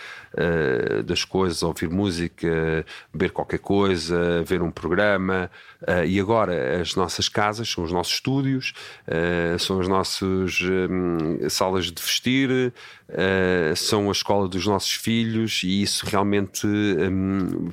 [1.05, 5.49] das coisas, ouvir música, beber qualquer coisa, ver um programa.
[5.87, 8.73] Eh, e agora as nossas casas são os nossos estúdios,
[9.07, 12.73] eh, são as nossas hum, salas de vestir,
[13.07, 17.69] eh, são a escola dos nossos filhos, e isso realmente hum,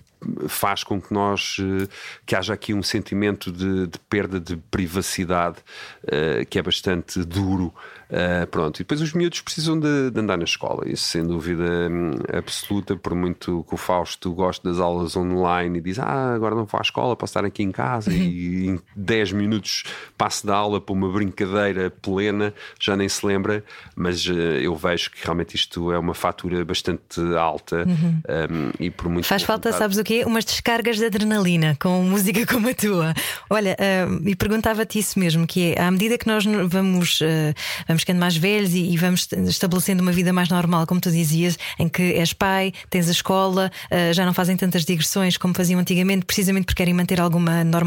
[0.49, 1.57] faz com que nós
[2.25, 5.57] que haja aqui um sentimento de, de perda de privacidade
[6.51, 7.73] que é bastante duro.
[8.09, 11.89] Uh, pronto, e depois os miúdos precisam de, de andar na escola, isso sem dúvida
[11.91, 12.97] hum, absoluta.
[12.97, 16.79] Por muito que o Fausto goste das aulas online e diz: Ah, agora não vou
[16.79, 19.85] à escola, posso estar aqui em casa e em 10 minutos
[20.17, 23.65] passo da aula para uma brincadeira plena, já nem se lembra.
[23.95, 29.09] Mas uh, eu vejo que realmente isto é uma fatura bastante alta um, e por
[29.09, 30.25] muito Faz falta, vontade- sabes o quê?
[30.27, 33.15] Umas descargas de adrenalina com música como a tua.
[33.49, 37.55] Olha, ah, e perguntava-te isso mesmo: que é à medida que nós vamos, ah,
[37.87, 41.59] vamos ficando mais velhos e, e vamos estabelecendo uma vida mais normal, como tu dizias,
[41.79, 45.81] em que és pai, tens a escola, ah, já não fazem tantas digressões como faziam
[45.81, 47.86] antigamente, precisamente porque querem manter alguma normalidade,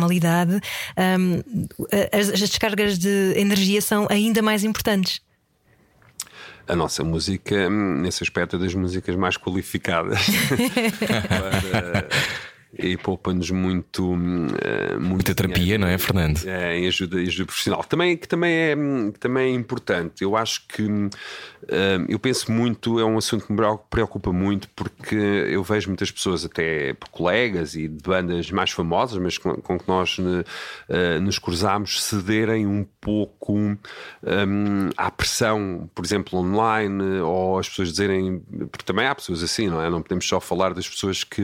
[0.97, 1.41] ahm,
[2.12, 5.21] as, as descargas de energia são ainda mais importantes.
[6.67, 10.19] a nossa música, hum, nesse aspecto, é das músicas mais qualificadas.
[11.71, 12.07] Para-
[12.81, 16.39] e poupa-nos muito, hum, eh, muito Muita terapia, não é, Fernando?
[16.47, 17.83] é, em ajuda, em ajuda profissional.
[17.83, 20.23] Também, que também é, hum, também é importante.
[20.23, 21.09] Eu acho que hum,
[22.07, 26.45] eu penso muito, é um assunto que me preocupa muito, porque eu vejo muitas pessoas,
[26.45, 30.43] até por colegas e de bandas mais famosas, mas com, com que nós ne-
[30.87, 33.77] eh, nos cruzamos, cederem um pouco hum,
[34.97, 38.41] à pressão, por exemplo, online, ou as pessoas dizerem.
[38.71, 39.89] Porque também há pessoas assim, não é?
[39.89, 41.43] Não podemos só falar das pessoas que,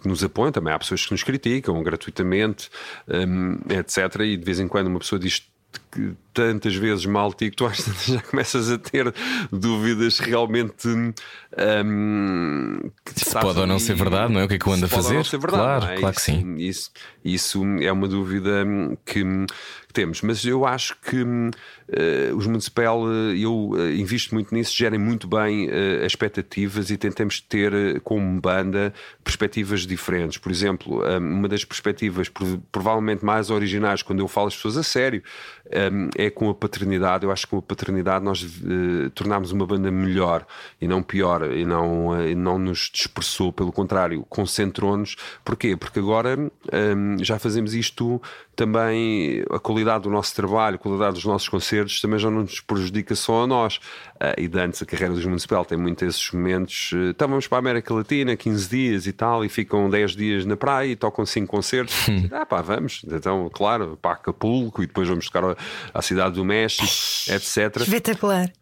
[0.00, 2.70] que nos apoiam, também há pessoas que nos criticam gratuitamente,
[3.08, 4.20] hum, etc.
[4.20, 5.48] E de vez em quando uma pessoa diz
[5.90, 9.12] que tantas vezes mal ti que tu às tantas já começas a ter
[9.50, 11.12] dúvidas realmente hum,
[13.04, 14.44] que Se pode ou não ali- ser verdade, não é?
[14.44, 15.30] O que é que eu ando a se pode ou não fazer?
[15.30, 15.96] ser verdade, Claro, é?
[16.00, 16.54] claro que Isso- sim.
[16.56, 16.90] Isso,
[17.24, 19.46] isso é uma dúvida hum, que, hum,
[19.86, 21.24] que temos, mas eu acho que
[21.92, 25.68] eh, os Municipal, eh, eu eh, invisto muito nisso, gerem muito bem
[26.04, 30.38] as expectativas e tentamos ter como banda perspectivas diferentes.
[30.38, 34.82] Por exemplo, uma das perspectivas prov- provavelmente mais originais, quando eu falo as pessoas a
[34.82, 35.22] sério,
[36.16, 37.24] é com a paternidade.
[37.24, 40.46] Eu acho que com a paternidade nós eh, tornámos uma banda melhor
[40.80, 45.16] e não pior, e não, eh, e não nos dispersou, pelo contrário, concentrou-nos.
[45.44, 45.76] Porquê?
[45.76, 46.50] Porque agora
[47.20, 48.20] já fazemos isto
[48.64, 52.60] também, a qualidade do nosso trabalho, a qualidade dos nossos concertos também já não nos
[52.60, 53.80] prejudica só a nós.
[54.20, 56.90] Ah, e de antes a carreira dos Municipal tem muitos esses momentos.
[56.92, 60.44] eh, Então vamos para a América Latina, 15 dias e tal, e ficam 10 dias
[60.44, 61.94] na praia e tocam 5 concertos.
[62.30, 63.00] ah, pá, vamos.
[63.06, 65.56] Então, claro, para Acapulco e depois vamos tocar à-
[65.94, 66.84] à cidade do México,
[67.32, 67.76] etc.
[67.80, 68.52] Espetacular.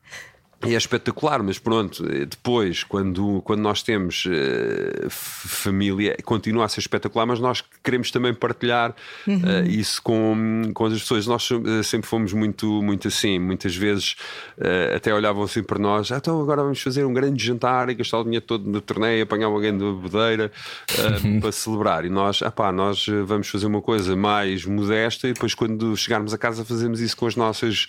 [0.66, 6.68] E é espetacular, mas pronto, eh, depois, quando, quando nós temos f- família, continua a
[6.68, 8.92] ser espetacular, mas nós queremos também partilhar
[9.28, 11.28] eh, isso com, com as pessoas.
[11.28, 11.48] Nós
[11.84, 14.16] sempre fomos muito, muito assim, muitas vezes
[14.58, 17.94] eh, até olhavam assim para nós: ah, então agora vamos fazer um grande jantar e
[17.94, 20.50] gastar o dinheiro todo no torneio, apanhar alguém da bodeira
[20.90, 22.04] eh, para celebrar.
[22.04, 26.34] E nós, ah pá, nós vamos fazer uma coisa mais modesta e depois, quando chegarmos
[26.34, 27.86] a casa, fazemos isso com as nossas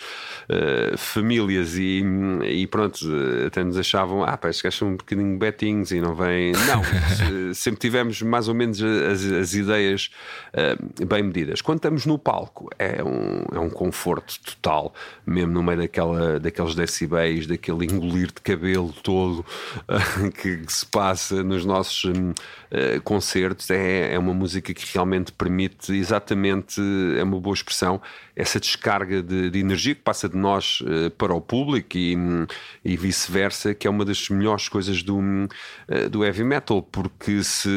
[0.97, 2.03] famílias e,
[2.61, 5.99] e pronto, eh, até nos achavam, ah, pá, estes gajos são um bocadinho betinhos e
[6.01, 6.51] não vêm.
[6.51, 10.09] Não, se- sempre tivemos mais ou menos as, as ideias
[10.53, 11.61] eh, bem medidas.
[11.61, 14.93] Quando estamos no palco, é um, é um conforto total,
[15.25, 19.45] mesmo no meio daquela, daqueles decibéis, daquele engolir de cabelo todo
[19.87, 22.11] eh, que, que se passa nos nossos
[22.71, 23.69] eh, concertos.
[23.69, 26.81] É, é uma música que realmente permite exatamente,
[27.17, 28.01] é uma boa expressão,
[28.35, 32.45] essa descarga de, de energia que passa de nós eh, para o público e, hum,
[32.83, 37.69] e vice-versa, que é uma das melhores coisas do, uh, do heavy metal, porque se,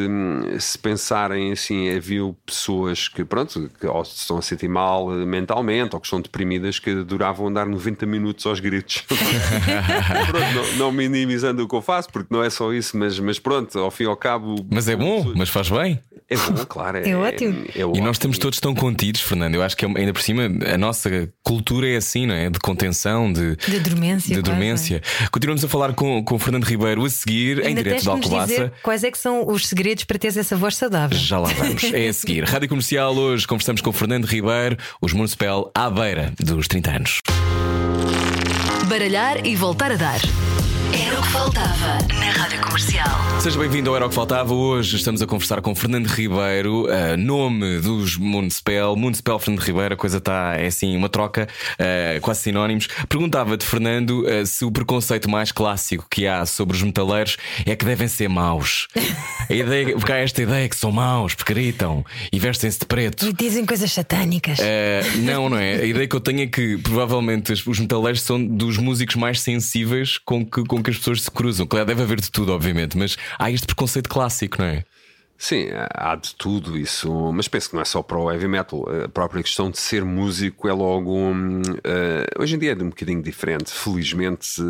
[0.59, 5.95] se pensarem assim, havia pessoas que, pronto, que ou se estão a sentir mal mentalmente
[5.95, 9.05] ou que estão deprimidas que adoravam andar 90 minutos aos gritos.
[9.09, 13.39] pronto, não, não, minimizando o que eu faço, porque não é só isso, mas, mas
[13.39, 14.65] pronto, ao fim e ao cabo.
[14.71, 16.01] Mas é bom, mas faz bem.
[16.33, 16.99] É bom, claro.
[16.99, 17.65] É, é ótimo.
[17.75, 19.55] É, é e nós estamos todos tão contidos, Fernando.
[19.55, 22.49] Eu acho que ainda por cima a nossa cultura é assim, não é?
[22.49, 24.35] De contenção, de, de dormência.
[24.35, 24.62] De dormência.
[25.31, 28.72] Continuamos a falar com, com o Fernando Ribeiro a seguir, ainda em direto de Alcobaça.
[28.83, 31.18] Quais é que são os segredos para teres essa voz saudável?
[31.18, 31.85] Já lá vamos.
[31.92, 32.44] é a seguir.
[32.44, 37.20] Rádio Comercial, hoje conversamos com o Fernando Ribeiro, os Municipal à beira dos 30 anos.
[38.88, 40.20] Baralhar e voltar a dar.
[40.94, 43.40] Era o que faltava na Rádio Comercial.
[43.40, 44.52] Seja bem-vindo ao Era o que Faltava.
[44.52, 48.94] Hoje estamos a conversar com Fernando Ribeiro, uh, nome dos Municipal.
[48.94, 52.88] Municipal Fernando Ribeiro, a coisa está, é assim, uma troca, uh, quase sinónimos.
[53.09, 57.85] Perguntava-te, Fernando, uh, se o preconceito mais clássico que há sobre os metaleiros é que
[57.85, 58.87] devem ser maus.
[59.48, 63.26] A ideia, porque há esta ideia que são maus, porque gritam e vestem-se de preto.
[63.26, 64.59] E dizem coisas satânicas.
[65.18, 65.74] não, não é.
[65.76, 70.18] A ideia que eu tenho é que provavelmente os metaleiros são dos músicos mais sensíveis
[70.18, 71.66] com que, com que as pessoas se cruzam.
[71.66, 74.85] Claro, deve haver de tudo, obviamente, mas há este preconceito clássico, não é?
[75.42, 78.87] Sim, há de tudo isso, mas penso que não é só para o heavy metal.
[79.05, 81.33] A própria questão de ser músico é logo.
[81.33, 81.72] Uh,
[82.38, 84.62] hoje em dia é de um bocadinho diferente, felizmente.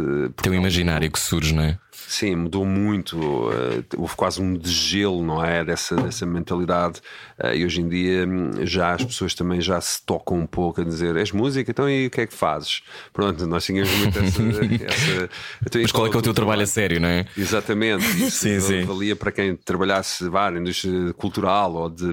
[0.43, 1.79] Tem um imaginário que surge, não é?
[2.13, 3.19] Sim, mudou muito.
[3.19, 5.65] Uh, houve quase um degelo, não é?
[5.65, 7.01] Dessa, dessa mentalidade.
[7.39, 10.81] Uh, e hoje em dia hum, já as pessoas também já se tocam um pouco
[10.81, 12.83] a dizer: és música, então e o que é que fazes?
[13.13, 14.43] Pronto, nós tínhamos muito essa.
[14.85, 15.31] essa
[15.67, 17.27] então, Mas qual é que é o teu trabalho a sério, não é?
[17.37, 18.05] Exatamente.
[18.05, 18.85] Isso sim, sim.
[18.85, 22.13] valia para quem trabalhasse vá, indústria cultural ou de,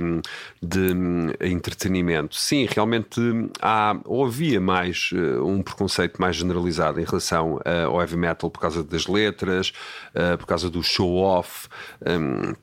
[0.62, 2.35] de, de entretenimento.
[2.35, 3.21] Sim, realmente
[3.62, 8.59] há, ou havia mais uh, um preconceito mais generalizado em relação ao heavy metal por
[8.59, 9.71] causa das letras
[10.38, 11.67] por causa do show-off.
[12.05, 12.53] Um,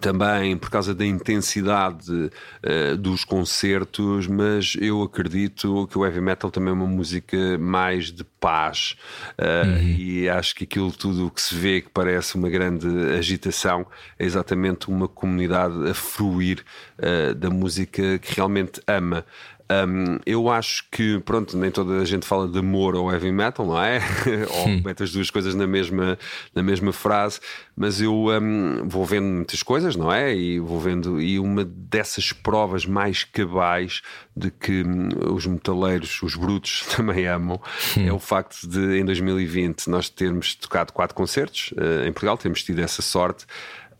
[0.00, 6.50] também por causa da intensidade uh, dos concertos, mas eu acredito que o heavy metal
[6.50, 8.96] também é uma música mais de paz
[9.38, 9.82] uh, uhum.
[9.82, 13.86] e acho que aquilo tudo que se vê que parece uma grande agitação
[14.18, 16.62] é exatamente uma comunidade a fruir
[16.98, 19.24] uh, da música que realmente ama.
[19.70, 23.66] Um, eu acho que, pronto, nem toda a gente fala de amor ao heavy metal,
[23.66, 24.00] não é?
[24.50, 26.18] ou mete as duas coisas na mesma,
[26.54, 27.38] na mesma frase,
[27.76, 30.34] mas eu um, vou vendo muitas coisas, não é?
[30.34, 34.00] E vou vendo, e uma dessas provas mais cabais
[34.34, 37.60] de que hum, os metaleiros, os brutos, também amam,
[37.96, 42.62] é o facto de em 2020 nós termos tocado quatro concertos uh, em Portugal, temos
[42.62, 43.44] tido essa sorte.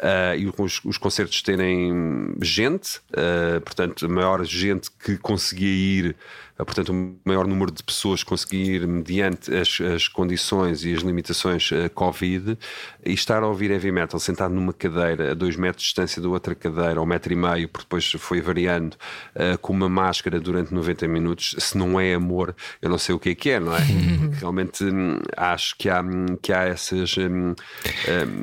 [0.01, 5.69] Uh, e os, os, concertos terem gente, uh, portanto, a maior gente que conseguia
[6.09, 6.17] ir
[6.65, 11.89] portanto, um maior número de pessoas conseguir, mediante as, as condições e as limitações uh,
[11.95, 12.59] Covid,
[13.07, 16.29] e estar a ouvir heavy metal sentado numa cadeira a dois metros de distância da
[16.29, 18.95] outra cadeira, ou um metro e meio, porque depois foi variando,
[19.37, 23.21] uh, com uma máscara durante 90 minutos, se não é amor, eu não sei o
[23.21, 23.81] que é que é, não é?
[24.41, 27.55] Realmente hum, acho que há, hum, que há essas, hum,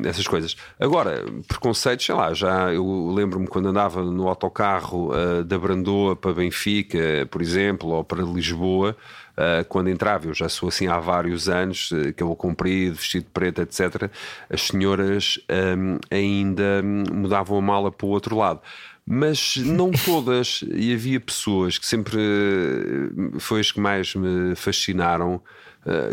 [0.05, 0.55] essas coisas.
[0.79, 5.11] Agora, preconceitos, sei lá, já eu lembro-me quando andava no autocarro
[5.45, 8.95] da Brandoa para Benfica, por exemplo, ou para Lisboa,
[9.37, 13.61] uh, quando entrava, eu já sou assim há vários anos, uh, cabelo comprido, vestido preto,
[13.61, 14.09] etc.,
[14.49, 15.39] as senhoras
[15.77, 18.61] um, ainda mudavam a mala para o outro lado
[19.07, 22.17] mas não todas, e havia pessoas que sempre
[23.37, 25.39] foi as que mais me fascinaram,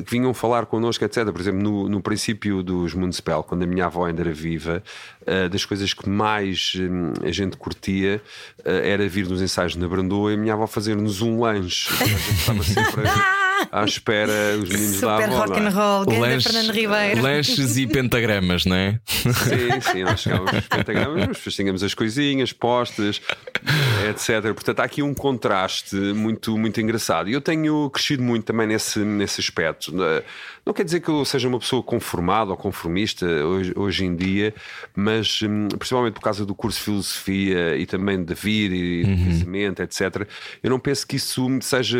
[0.04, 1.24] que vinham falar connosco, etc.
[1.32, 4.82] Por exemplo, no, no princípio dos Municipal, quando a minha avó ainda era viva,
[5.22, 8.20] uh, das coisas que mais um, a gente curtia
[8.60, 11.88] uh, era vir nos ensaios na Brandoa e a minha avó fazer-nos um lanche.
[12.00, 13.02] A gente estava sempre
[13.70, 15.36] à espera os meninos Super da avó.
[15.46, 17.22] rock and roll, Lanche, Fernando Ribeiro.
[17.22, 19.00] Lanches e pentagramas, não é?
[19.06, 23.20] Sim, sim, nós chegávamos os pentagramas, mas tínhamos as coisinhas, postas,
[24.10, 24.52] etc.
[24.52, 27.28] Portanto, há aqui um contraste muito, muito engraçado.
[27.28, 29.92] E eu tenho crescido muito também nesse, nesse aspecto.
[30.64, 34.54] Não quer dizer que eu seja uma pessoa conformada ou conformista hoje, hoje em dia,
[34.94, 39.44] mas hum, principalmente por causa do curso de filosofia e também de vida e de
[39.44, 39.74] uhum.
[39.78, 40.26] etc.,
[40.62, 41.98] eu não penso que isso seja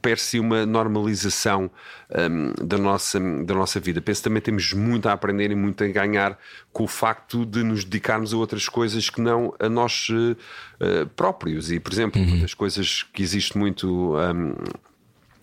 [0.00, 1.70] per se uma normalização
[2.10, 4.00] um, da, nossa, da nossa vida.
[4.00, 6.38] Penso que também temos muito a aprender e muito a ganhar
[6.72, 11.70] com o facto de nos dedicarmos a outras coisas que não a nós uh, próprios.
[11.70, 12.28] E, por exemplo, uhum.
[12.28, 14.16] uma das coisas que existe muito.
[14.16, 14.54] Um,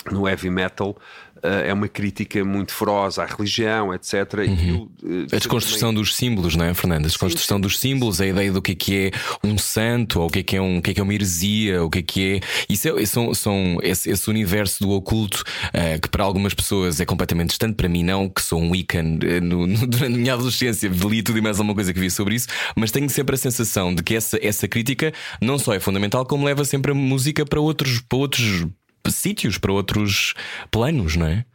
[0.10, 0.98] no heavy metal
[1.44, 4.14] é uma crítica muito feroz à religião, etc.
[4.48, 4.90] Uhum.
[5.04, 6.04] Eu, uh, a desconstrução também...
[6.04, 7.06] dos símbolos, não é, Fernando?
[7.06, 7.68] A desconstrução sim, sim.
[7.68, 9.12] dos símbolos, a ideia do que é, que é
[9.48, 11.14] um santo, ou o que é que é, um, o que é, que é uma
[11.14, 12.40] heresia, o que é que é.
[12.70, 17.06] Isso é, são, são esse, esse, universo do oculto uh, que para algumas pessoas é
[17.06, 20.88] completamente distante, para mim não, que sou um Wiccan no, no, durante a minha adolescência,
[20.88, 23.94] li tudo e mais alguma coisa que vi sobre isso, mas tenho sempre a sensação
[23.94, 25.12] de que essa, essa crítica
[25.42, 28.68] não só é fundamental, como leva sempre a música para outros, para outros
[29.10, 30.34] sítios, para outros
[30.70, 31.46] planos, não é?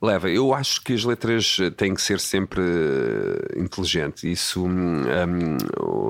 [0.00, 4.24] Leva, eu acho que as letras têm que ser sempre uh, inteligentes.
[4.24, 5.04] Isso, um,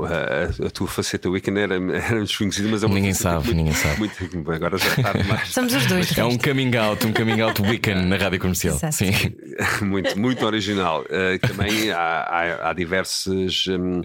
[0.04, 3.72] a, a, tua faceta Wiccan era, era desconhecida, mas é uma Ninguém sabe, muito, ninguém
[3.72, 3.98] sabe.
[4.00, 5.48] Muito, agora já está demais.
[5.54, 6.18] Somos os dois.
[6.18, 8.74] É um coming out, um coming out Wiccan na rádio comercial.
[8.74, 8.96] Exato.
[8.96, 9.12] Sim.
[9.86, 11.02] muito, muito original.
[11.02, 13.66] Uh, também há, há, há diversas.
[13.68, 14.02] Um,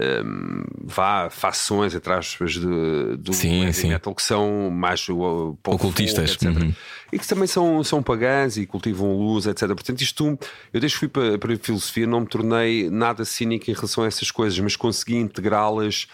[0.00, 3.88] um, vá fações entre aspas do, do sim, sim.
[3.88, 6.62] metal que são mais uh, ocultistas folk, etc.
[6.62, 6.72] Uhum.
[7.12, 9.68] e que também são, são pagãs e cultivam luz, etc.
[9.68, 10.38] Portanto, isto
[10.72, 14.04] eu desde que fui para, para a filosofia não me tornei nada cínico em relação
[14.04, 16.06] a essas coisas, mas consegui integrá-las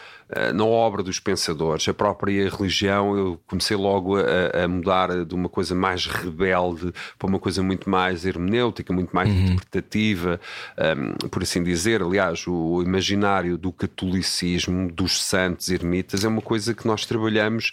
[0.55, 1.89] na obra dos pensadores.
[1.89, 7.29] A própria religião, eu comecei logo a, a, mudar de uma coisa mais rebelde para
[7.29, 9.47] uma coisa muito mais hermenêutica, muito mais uhum.
[9.47, 10.41] interpretativa,
[10.79, 12.03] um, por assim dizer.
[12.03, 17.73] Aliás, o, o imaginário do catolicismo, dos santos ermitas, é uma coisa que nós trabalhamos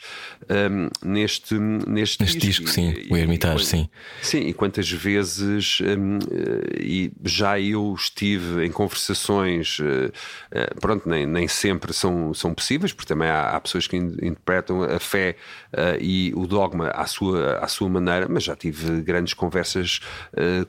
[0.50, 2.66] um, neste, neste, neste disco.
[2.66, 3.90] disco sim, e, o Hermitage, e, sim.
[4.22, 11.26] Sim, e quantas vezes um, eh, e já eu estive em conversações, uh, pronto, nem,
[11.26, 15.36] nem sempre são, são possíveis, porque também há, há pessoas que interpretam a fé
[15.74, 20.00] uh, e o dogma à sua, à sua maneira, mas já tive grandes conversas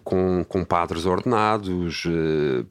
[0.05, 2.05] com, com padres ordenados,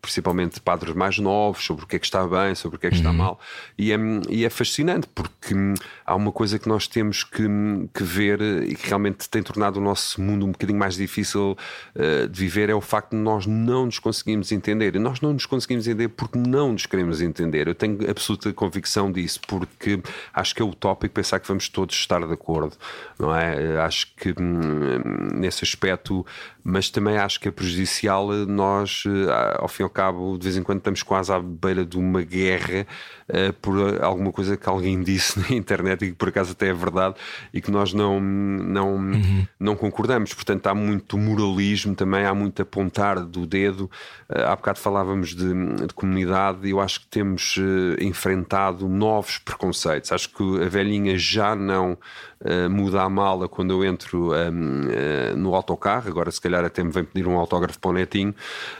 [0.02, 2.90] principalmente padres mais novos, sobre o que é que está bem sobre o que é
[2.90, 3.18] que está uhum.
[3.18, 3.40] mal.
[3.78, 3.98] E é,
[4.30, 5.74] e é fascinante porque hum,
[6.06, 9.80] há uma coisa que nós temos que, hum, que ver e que realmente tem tornado
[9.80, 11.58] o nosso mundo um bocadinho mais difícil
[11.96, 14.96] uh, de viver é o facto de nós não nos conseguimos entender.
[14.96, 17.68] E nós não nos conseguimos entender porque não nos queremos entender.
[17.68, 20.02] Eu tenho absoluta convicção disso, porque
[20.34, 22.76] acho que é utópico pensar que vamos todos estar de acordo,
[23.20, 23.80] não é?
[23.82, 25.00] Acho que hum,
[25.34, 26.26] nesse aspecto,
[26.68, 30.58] mas também acho que é prejudicial nós, eh, ao fim e ao cabo, de vez
[30.58, 32.88] em quando estamos quase à beira de uma guerra
[33.30, 36.74] uh, por alguma coisa que alguém disse na internet e que por acaso até é
[36.74, 37.14] verdade
[37.54, 39.48] e que nós não, não, uhum.
[39.60, 40.34] não concordamos.
[40.34, 43.84] Portanto, há muito moralismo também, há muito apontar do dedo.
[44.28, 45.54] Uh, há bocado falávamos de,
[45.86, 50.12] de comunidade e eu acho que temos uh, enfrentado novos preconceitos.
[50.12, 51.96] Acho que a velhinha já não
[52.42, 56.10] Uh, muda a mala quando eu entro um, uh, no autocarro.
[56.10, 58.36] Agora, se calhar, até me vem pedir um autógrafo para o netinho.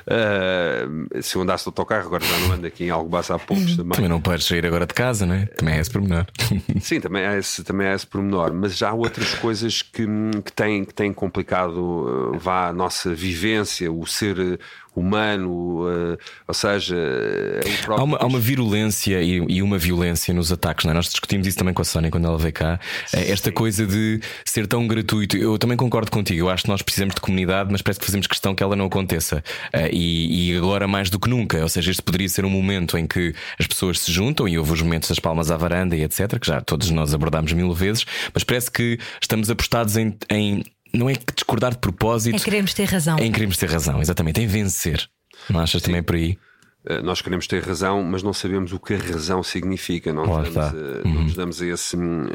[0.06, 3.78] Uh, se eu andasse de autocarro, agora já não ando aqui em Alcobaça há poucos
[3.78, 3.94] também.
[3.94, 5.46] Também não podes sair agora de casa, não é?
[5.46, 6.26] Também é esse pormenor.
[6.82, 8.54] Sim, também é esse, também é esse pormenor.
[8.54, 10.06] Mas já há outras coisas que,
[10.44, 14.60] que, têm, que têm complicado vá, a nossa vivência, o ser
[14.96, 16.18] humano, uh,
[16.48, 20.86] ou seja, é há, uma, há uma virulência e, e, uma violência nos ataques.
[20.86, 20.94] Não é?
[20.94, 22.80] Nós discutimos isso também com a Sónia quando ela veio cá.
[23.08, 23.18] Sim.
[23.20, 25.36] Esta coisa de ser tão gratuito.
[25.38, 26.40] Eu também concordo contigo.
[26.40, 28.86] Eu acho que nós precisamos de comunidade, mas parece que fazemos questão que ela não
[28.86, 29.44] aconteça.
[29.74, 31.62] Uh, e, e, agora mais do que nunca.
[31.62, 34.72] Ou seja, este poderia ser um momento em que as pessoas se juntam e houve
[34.72, 38.06] os momentos das palmas à varanda e etc., que já todos nós abordámos mil vezes,
[38.34, 40.64] mas parece que estamos apostados em, em
[40.96, 42.36] não é discordar de propósito.
[42.36, 43.18] É queremos ter razão.
[43.18, 45.08] É em queremos ter razão, exatamente, em vencer.
[45.50, 45.88] Não achas Sim.
[45.88, 46.38] também por aí?
[46.88, 50.54] Eh, nós queremos ter razão, mas não sabemos o que a razão significa, não, nos
[50.54, 51.14] damos, uhum.
[51.14, 52.28] não nos damos a esse, um,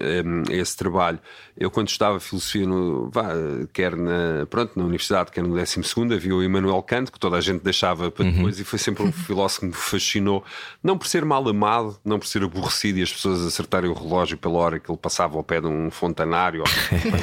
[0.51, 1.20] esse trabalho.
[1.57, 3.28] Eu, quando estava filosofia, no, vá,
[3.72, 5.80] quer na, pronto, na universidade, quer no 12,
[6.12, 8.32] havia o Immanuel Kant, que toda a gente deixava para uhum.
[8.32, 8.62] depois, uhum.
[8.62, 10.44] e foi sempre um filósofo que me fascinou,
[10.82, 14.36] não por ser mal amado, não por ser aborrecido e as pessoas acertarem o relógio
[14.36, 16.64] pela hora que ele passava ao pé de um fontanário,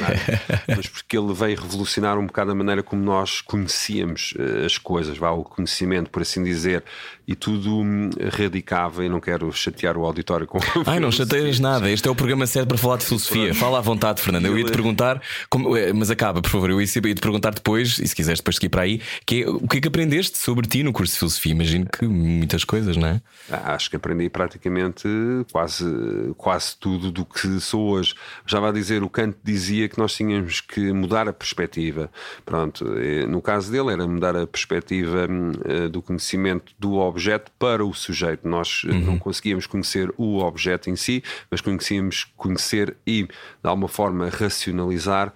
[0.66, 4.32] mas porque ele veio revolucionar um bocado a maneira como nós conhecíamos
[4.64, 6.84] as coisas, vá, o conhecimento, por assim dizer
[7.28, 9.04] e tudo hum, radicava.
[9.04, 10.58] E não quero chatear o auditório com.
[10.86, 11.90] Ai, não chateias nada.
[11.90, 13.54] Este é o programa certo para falar de filosofia.
[13.54, 14.46] Fala à vontade, Fernando.
[14.46, 15.20] Eu ia te perguntar,
[15.50, 16.70] como, eh, mas acaba, por favor.
[16.70, 19.68] Eu ia te perguntar depois, e se quiseres depois seguir para aí, que é, o
[19.68, 21.52] que é que aprendeste sobre ti no curso de filosofia?
[21.52, 23.20] Imagino que muitas coisas, não é?
[23.50, 25.06] Ah, acho que aprendi praticamente
[25.52, 25.84] quase,
[26.38, 28.14] quase tudo do que sou hoje.
[28.46, 32.10] Já vai dizer, o Kant dizia que nós tínhamos que mudar a perspectiva.
[32.46, 32.86] Pronto,
[33.28, 37.84] no caso dele era mudar a perspectiva hum, eh, do conhecimento do objeto objeto para
[37.84, 38.48] o sujeito.
[38.48, 39.00] Nós eh, uhum.
[39.00, 43.30] não conseguíamos conhecer o objeto em si, mas conseguíamos conhecer e, de
[43.64, 45.34] alguma forma, racionalizar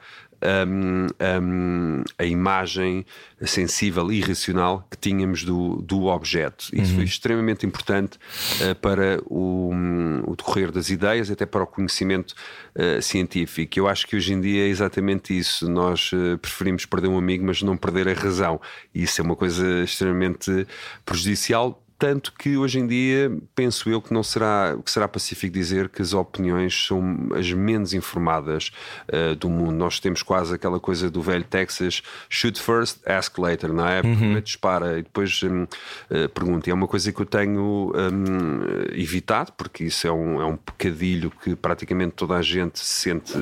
[0.66, 1.06] hum,
[1.40, 3.04] hum, a imagem
[3.40, 6.66] sensível e racional que tínhamos do, do objeto.
[6.72, 8.18] Isso foi extremamente importante
[8.60, 12.34] uh, para o, hum, o, decorrer das ideias, até para o conhecimento
[12.76, 13.78] uh, científico.
[13.78, 15.68] Eu acho que hoje em dia é exatamente isso.
[15.70, 18.60] Nós uh, preferimos perder um amigo, mas não perder a razão.
[18.94, 20.66] E isso é uma coisa extremamente
[21.04, 25.88] prejudicial tanto que hoje em dia penso eu que não será, que será pacífico dizer
[25.88, 28.72] que as opiniões são as menos informadas
[29.06, 29.76] uh, do mundo.
[29.76, 34.00] Nós temos quase aquela coisa do velho Texas: shoot first, ask later, não é?
[34.00, 34.16] Uhum.
[34.16, 35.68] Primeiro dispara e depois um, uh,
[36.10, 36.68] eh, pergunta.
[36.68, 40.56] E é uma coisa que eu tenho um, evitado, porque isso é um, é um
[40.56, 43.38] pecadilho que praticamente toda a gente se sente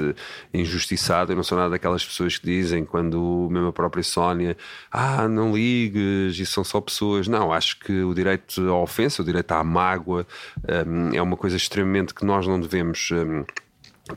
[0.52, 1.32] injustiçada.
[1.32, 4.54] Eu não sou nada daquelas pessoas que dizem, quando mesmo a própria Sónia,
[4.92, 7.26] ah, não ligues, e são só pessoas.
[7.26, 10.26] Não, acho que o direito direito à ofensa, o direito à mágoa,
[10.86, 13.10] um, é uma coisa extremamente que nós não devemos.
[13.12, 13.44] Um,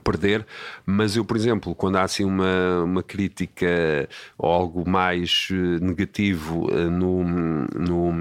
[0.03, 0.43] perder,
[0.85, 6.67] mas eu, por exemplo, quando há assim uma, uma crítica ou algo mais eh, negativo
[6.71, 8.11] eh, no, no,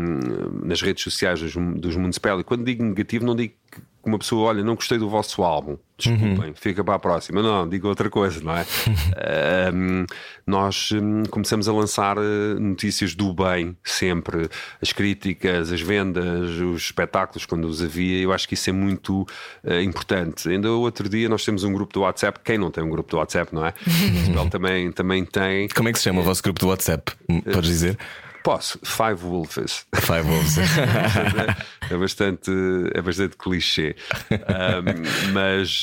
[0.66, 3.54] nas redes sociais dos, dos municipais, e quando digo negativo, não digo
[4.02, 6.54] que uma pessoa, olha, não gostei do vosso álbum, desculpem, uhum.
[6.54, 7.42] fica para a próxima.
[7.42, 8.66] Não, digo outra coisa, não é?
[9.72, 10.04] um,
[10.46, 14.48] nós um, começamos a lançar eh, notícias do bem, sempre.
[14.80, 19.22] As críticas, as vendas, os espetáculos, quando os havia, eu acho que isso é muito
[19.64, 20.48] uh, importante.
[20.48, 23.16] Ainda outro dia nós temos um grupo do WhatsApp, quem não tem um grupo do
[23.18, 23.72] WhatsApp, não é?
[24.16, 25.68] Portugal também, também tem.
[25.68, 27.12] Como é que se chama o vosso grupo do WhatsApp?
[27.52, 27.98] Podes dizer?
[28.42, 29.86] Posso, Five Wolves.
[29.94, 30.56] Five Wolves.
[31.90, 32.50] é, bastante,
[32.92, 33.94] é bastante clichê.
[34.30, 35.82] Um, mas,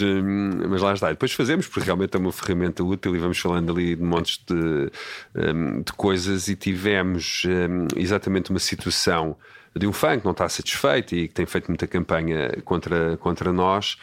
[0.69, 1.09] mas lá está.
[1.09, 4.91] Depois fazemos, porque realmente é uma ferramenta útil e vamos falando ali de montes de,
[5.35, 9.37] um, de coisas e tivemos um, exatamente uma situação
[9.75, 13.53] de um fã que não está satisfeito e que tem feito muita campanha contra, contra
[13.53, 13.97] nós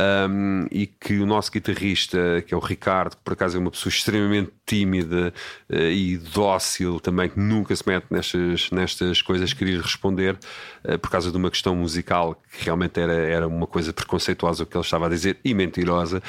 [0.00, 3.70] um, e que o nosso guitarrista, que é o Ricardo, que por acaso é uma
[3.70, 5.32] pessoa extremamente tímida
[5.70, 10.36] uh, e dócil também, que nunca se mete nestas, nestas coisas, queria responder
[10.84, 14.66] uh, por causa de uma questão musical que realmente era, era uma coisa preconceituosa o
[14.66, 16.22] que ele estava a dizer e mentirosa.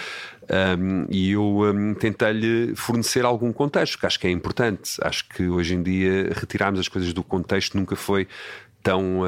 [0.78, 4.92] Um, e eu um, tentei-lhe fornecer algum contexto, que acho que é importante.
[5.02, 8.28] Acho que hoje em dia retirarmos as coisas do contexto nunca foi
[8.84, 9.24] tão,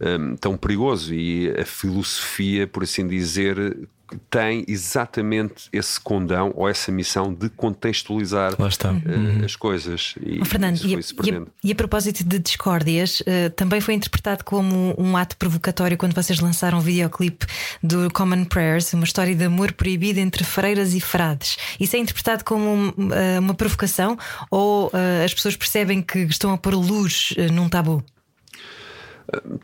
[0.00, 3.88] um, um, tão perigoso e a filosofia, por assim dizer,
[4.30, 10.14] tem exatamente esse condão ou essa missão de contextualizar uh, as coisas.
[10.20, 13.94] E, oh, Fernando, e a, e, a, e a, propósito de discórdias, uh, também foi
[13.94, 17.46] interpretado como um ato provocatório quando vocês lançaram o videoclipe
[17.82, 21.56] do Common Prayers, uma história de amor proibido entre freiras e frades.
[21.80, 24.18] Isso é interpretado como um, uh, uma provocação
[24.50, 24.90] ou
[25.24, 28.04] as pessoas percebem que estão a pôr luz num tabu?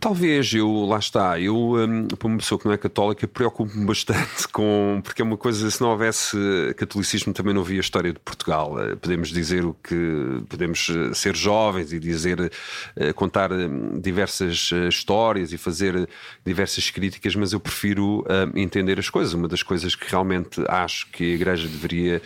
[0.01, 4.49] Talvez eu, lá está, eu, um, para uma pessoa que não é católica, preocupo-me bastante
[4.53, 5.01] com.
[5.05, 6.37] Porque é uma coisa, se não houvesse
[6.77, 8.81] catolicismo, também não havia história de Portugal.
[8.81, 10.43] Eh, podemos dizer o que.
[10.49, 12.51] Podemos eh, ser jovens e dizer.
[12.97, 16.09] Eh, contar hum, diversas histórias e fazer
[16.45, 19.35] diversas críticas, mas eu prefiro hum, entender as coisas.
[19.35, 22.23] Uma das coisas que realmente acho que a Igreja deveria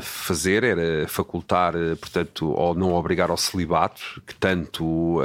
[0.00, 5.18] fazer era facultar, portanto, ou não obrigar ao celibato, que tanto.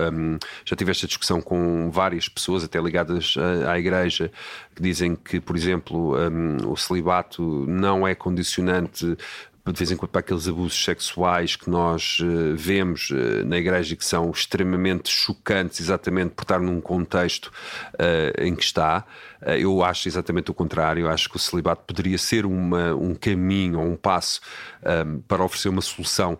[0.65, 4.31] Já tive esta discussão discussão com várias pessoas, até ligadas à, à Igreja,
[4.75, 9.15] que dizem que, por exemplo, um, o celibato não é condicionante
[9.65, 13.95] de vez em quando para aqueles abusos sexuais que nós uh, vemos uh, na igreja
[13.95, 17.51] que são extremamente chocantes, exatamente por estar num contexto
[17.93, 19.05] uh, em que está.
[19.59, 21.01] eu acho exatamente o contrário.
[21.01, 24.41] Eu acho que o celibato poderia ser uma, um caminho ou um passo
[25.05, 26.39] um, para oferecer uma solução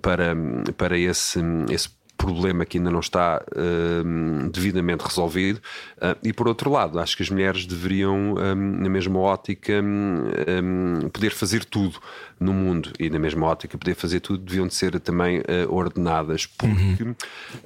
[0.00, 0.36] para,
[0.76, 1.88] para esse, esse
[2.22, 5.60] problema que ainda não está uh, devidamente resolvido.
[5.96, 11.08] Uh, e por outro lado, acho que as mulheres deveriam, um, na mesma ótica, um,
[11.12, 11.98] poder fazer tudo
[12.42, 16.46] no mundo e na mesma ótica poder fazer tudo deviam de ser também uh, ordenadas
[16.46, 17.14] porque uhum.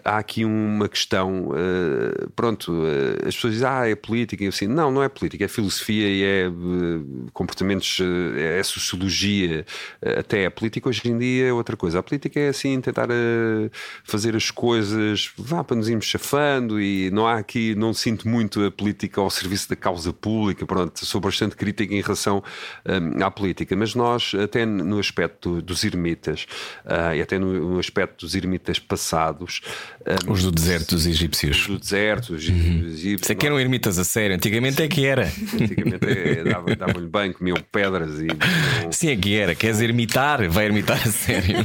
[0.04, 4.44] há aqui uma questão uh, pronto uh, as pessoas dizem ah é política.
[4.44, 6.50] E assim não não é política é filosofia e é
[7.32, 7.98] comportamentos
[8.36, 9.64] é sociologia
[10.18, 10.88] até a política.
[10.88, 11.98] Hoje em dia é outra coisa.
[11.98, 13.08] A política é assim tentar
[14.04, 18.64] fazer as coisas vá para nos irmos chafando e não há aqui não sinto muito
[18.64, 22.42] a política ao serviço da causa pública pronto sou bastante crítica em relação
[23.22, 23.74] à política.
[23.76, 26.46] Mas nós até no aspecto dos ermitas
[26.84, 29.60] uh, e até no, no, aspecto dos ermitas passados.
[30.28, 31.60] Um, os do deserto dos egípcios.
[31.60, 32.54] Os do deserto, os uhum.
[32.54, 33.22] egípcios.
[33.22, 35.24] Isso é que eram ermitas a sério, antigamente é que era.
[35.24, 38.28] Antigamente é, davam-lhe dava bem, comiam pedras e.
[38.90, 39.54] Sim, é que era.
[39.54, 40.48] Queres ermitar?
[40.48, 41.64] Vai ermitar a sério.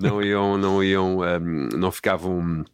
[0.00, 2.64] não iam, não iam, um, não ficavam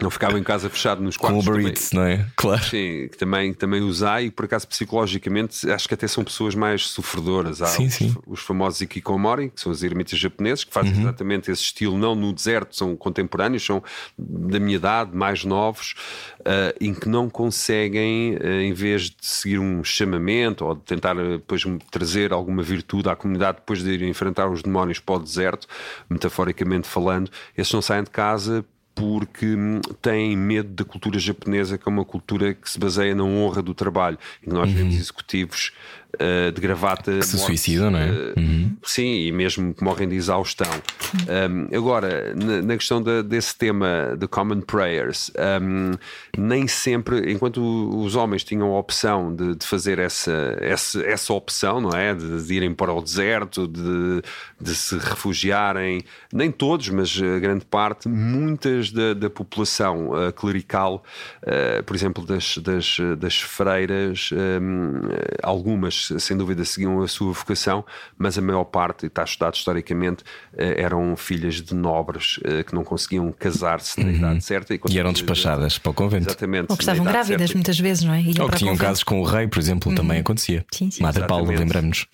[0.00, 1.48] não ficava em casa fechado nos Com o quartos.
[1.48, 1.66] Uber.
[1.66, 2.26] Eats, não é?
[2.36, 2.62] Claro.
[2.64, 6.54] Sim, que também, que também usar e por acaso psicologicamente acho que até são pessoas
[6.54, 7.62] mais sofredoras.
[7.62, 8.16] Há Sim, os, sim.
[8.26, 11.00] os famosos Ikikomori, que são os eremitas japoneses, que fazem Uhum.
[11.00, 13.82] exatamente esse estilo, não no deserto, são contemporâneos, são
[14.18, 15.94] da minha idade, mais novos,
[16.44, 21.18] ah, em que não conseguem, ah, em vez de seguir um chamamento ou de tentar
[21.18, 25.18] ah, depois trazer alguma virtude à comunidade depois de ir enfrentar os demónios para o
[25.18, 25.66] deserto,
[26.10, 28.64] metaforicamente falando, esses não saem de casa
[28.94, 33.24] porque hum, têm medo da cultura japonesa, que é uma cultura que se baseia na
[33.24, 34.18] honra do trabalho.
[34.42, 35.72] E nós vemos executivos
[36.14, 37.18] uh, de gravata Uhum.
[37.20, 38.10] Que se suicidam, não é?
[38.10, 38.34] uh,
[38.84, 40.70] Sim, e mesmo que morrem de exaustão.
[41.28, 45.30] Um, agora, na, na questão da- desse tema de Common Prayers,
[45.62, 45.92] um,
[46.36, 47.58] nem sempre, enquanto
[48.04, 52.14] os homens tinham a opção de, de fazer essa, essa, essa opção, não é?
[52.14, 54.22] De, de irem para o deserto, de,
[54.60, 56.02] de se refugiarem,
[56.32, 61.02] nem todos, mas a grande parte, muitas da, da população uh, clerical,
[61.42, 65.00] uh, por exemplo, das, das, das freiras, um,
[65.42, 67.84] algumas, sem dúvida, seguiam a sua vocação,
[68.16, 70.24] mas a maior parte, e está estudado historicamente,
[70.56, 74.80] eh, eram filhas de nobres eh, que não conseguiam casar-se na idade certa Uhum.
[74.90, 76.28] E eram despachadas para o convento.
[76.28, 76.66] Exatamente.
[76.70, 77.54] Ou que estavam grávidas certa.
[77.54, 78.20] muitas vezes, não é?
[78.20, 80.64] Iam Ou que tinham casos com o rei, por exemplo, também acontecia.
[80.70, 81.02] Sim, sim.
[81.02, 82.06] Madre Paulo, lembramos-nos.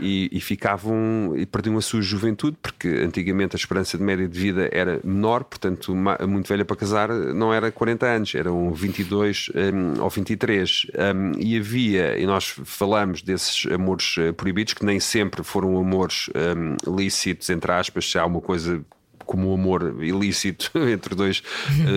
[0.00, 4.38] e, e ficavam e perdiam a sua juventude porque antigamente a esperança de média de
[4.38, 10.02] vida era menor, portanto muito velha para casar não era 40 anos, eram 22 hum,
[10.02, 15.42] ou 23 Hum, e havia, e nós falamos desses amores eh, proibidos que nem sempre
[15.42, 18.84] foram amores hum, lícitos entre aspas, se há uma coisa
[19.24, 21.42] como o amor ilícito entre dois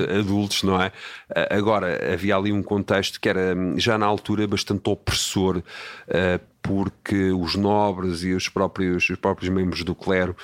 [0.10, 0.92] eh, adultos, não é?
[1.30, 5.62] Ah, agora, havia ali um contexto que era hum, já na altura bastante opressor,
[6.10, 10.36] ah, porque os nobres e os próprios, os próprios membros do clero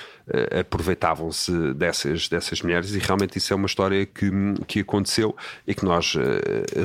[0.58, 4.30] aproveitavam-se dessas, dessas mulheres, e realmente isso é uma história que,
[4.66, 5.36] que aconteceu
[5.66, 6.14] e que nós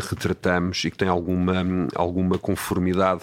[0.09, 1.53] retratamos e que tem alguma,
[1.95, 3.22] alguma conformidade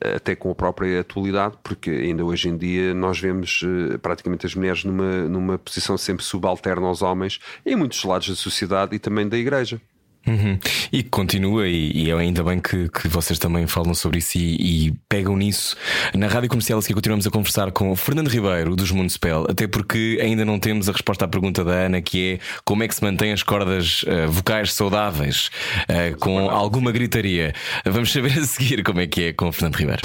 [0.00, 4.54] até com a própria atualidade, porque ainda hoje em dia nós vemos eh, praticamente as
[4.54, 9.28] mulheres numa, numa posição sempre subalterna aos homens em muitos lados da sociedade e também
[9.28, 9.80] da igreja.
[10.28, 10.58] Uhum.
[10.92, 14.38] E que continua, e, e é ainda bem que, que vocês também falam sobre isso
[14.38, 15.76] e, e pegam nisso.
[16.14, 20.44] Na rádio comercial, aqui continuamos a conversar com Fernando Ribeiro, dos Municipal, até porque ainda
[20.44, 23.32] não temos a resposta à pergunta da Ana, que é como é que se mantém
[23.32, 25.50] as cordas eh, vocais saudáveis
[25.88, 27.54] eh, com alguma gritaria.
[27.84, 30.02] Vamos saber a seguir como é que é com Fernando Ribeiro.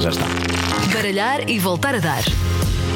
[0.00, 0.26] Já está.
[0.92, 2.22] Baralhar e voltar a dar.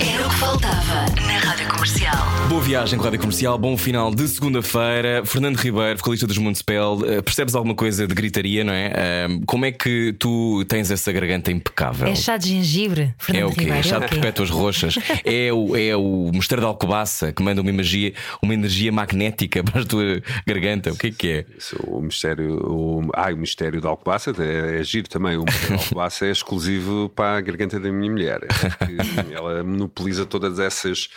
[0.03, 2.17] Era o que faltava na Rádio Comercial.
[2.49, 5.25] Boa viagem com a Rádio Comercial, bom final de segunda-feira.
[5.25, 9.29] Fernando Ribeiro, vocalista dos Municipal, eh, percebes alguma coisa de gritaria, não é?
[9.47, 12.09] Como é que tu tens essa garganta impecável?
[12.09, 13.61] É chá de gengibre, É Fernando o quê?
[13.61, 13.79] Ribeiro.
[13.79, 14.99] É chá é de perpétuas roxas.
[15.25, 19.83] É o, é o mosteiro de Alcobaça que manda uma energia, uma energia magnética para
[19.83, 20.93] a tua garganta.
[20.93, 21.47] O que é que é?
[21.87, 25.37] O mistério, o, ah, o mistério da Alcobaça é, é giro também.
[25.37, 28.41] O mistério da Alcobaça é exclusivo para a garganta da minha mulher.
[28.43, 31.09] É ela monopoliza todas essas,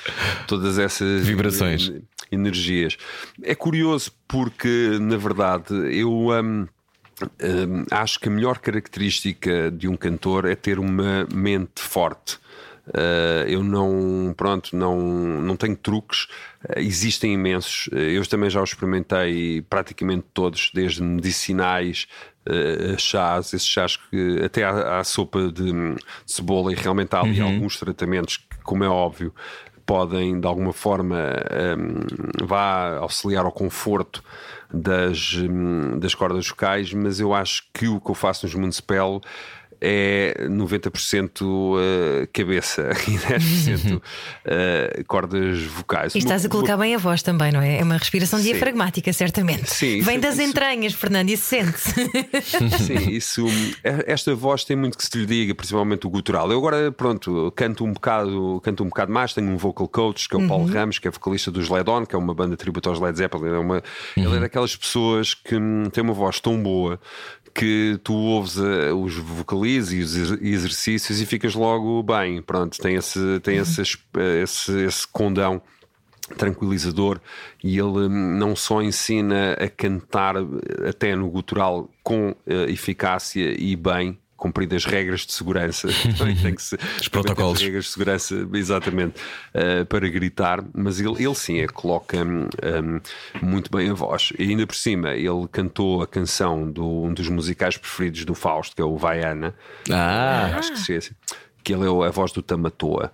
[0.47, 1.89] todas essas Vibrações.
[1.89, 2.01] en-
[2.31, 2.97] energias.
[3.41, 6.11] É curioso porque, na verdade, eu.
[6.29, 6.67] hum,
[7.21, 12.37] hum, acho que a melhor característica de um cantor é ter uma mente forte.
[12.87, 14.95] Uh, eu não, pronto, não,
[15.41, 16.27] não tenho truques,
[16.65, 17.87] Uh, existem imensos.
[17.87, 22.07] Uh, eu também já os experimentei praticamente todos, desde medicinais,
[22.47, 25.95] uh, chás, esses chás que até à, à sopa de hum,
[26.25, 29.33] cebola, e realmente há ali alguns tratamentos como é óbvio,
[29.85, 31.15] podem de alguma forma
[31.77, 34.23] hum, vá auxiliar ao conforto
[34.73, 39.21] das, hum, das cordas vocais, mas eu acho que o que eu faço nos Municipal
[39.87, 44.01] é 90% uh, cabeça e 10% uh,
[45.07, 46.15] cordas vocais.
[46.15, 47.77] E estás a colocar bem a voz também, não é?
[47.79, 48.45] É uma respiração Sim.
[48.45, 49.69] diafragmática, certamente.
[49.71, 51.93] Sim, Vem isso- das isso- entranhas, Fernando, isso sente-se.
[52.83, 53.45] Sim, isso,
[53.83, 56.51] esta voz tem muito que se lhe diga, principalmente o gutural.
[56.51, 60.35] Eu agora, pronto, canto um bocado, canto um bocado mais, tenho um vocal coach, que
[60.35, 62.89] é o Paulo Ramos, que é vocalista dos Led On, que é uma banda tributo
[62.89, 63.49] aos Led Zeppelin.
[63.49, 63.83] É uma,
[64.17, 66.99] Ele é daquelas pessoas que hum, tem uma voz tão boa
[67.55, 72.41] que tu ouves eh, os vocalizes e os exer- exercícios e ficas logo bem.
[72.41, 73.81] Pronto, tem esse, tem esse,
[74.17, 75.61] eh, esse, esse condão
[76.37, 77.21] tranquilizador
[77.63, 82.35] e ele hum, não só ensina a cantar eh, até no gutural com
[82.67, 85.87] eficácia e bem cumprindo as regras de segurança
[86.41, 87.57] tem que se Os protocolos.
[87.57, 89.15] as regras de segurança exatamente
[89.53, 92.99] eh, para gritar mas ele, ele sim é, coloca hum,
[93.41, 97.29] muito bem a voz e ainda por cima ele cantou a canção de um dos
[97.29, 99.55] musicais preferidos do Fausto que é o Vaiana
[99.89, 101.09] Ah, acho que
[101.63, 103.11] que ele é a voz do Tamatoa.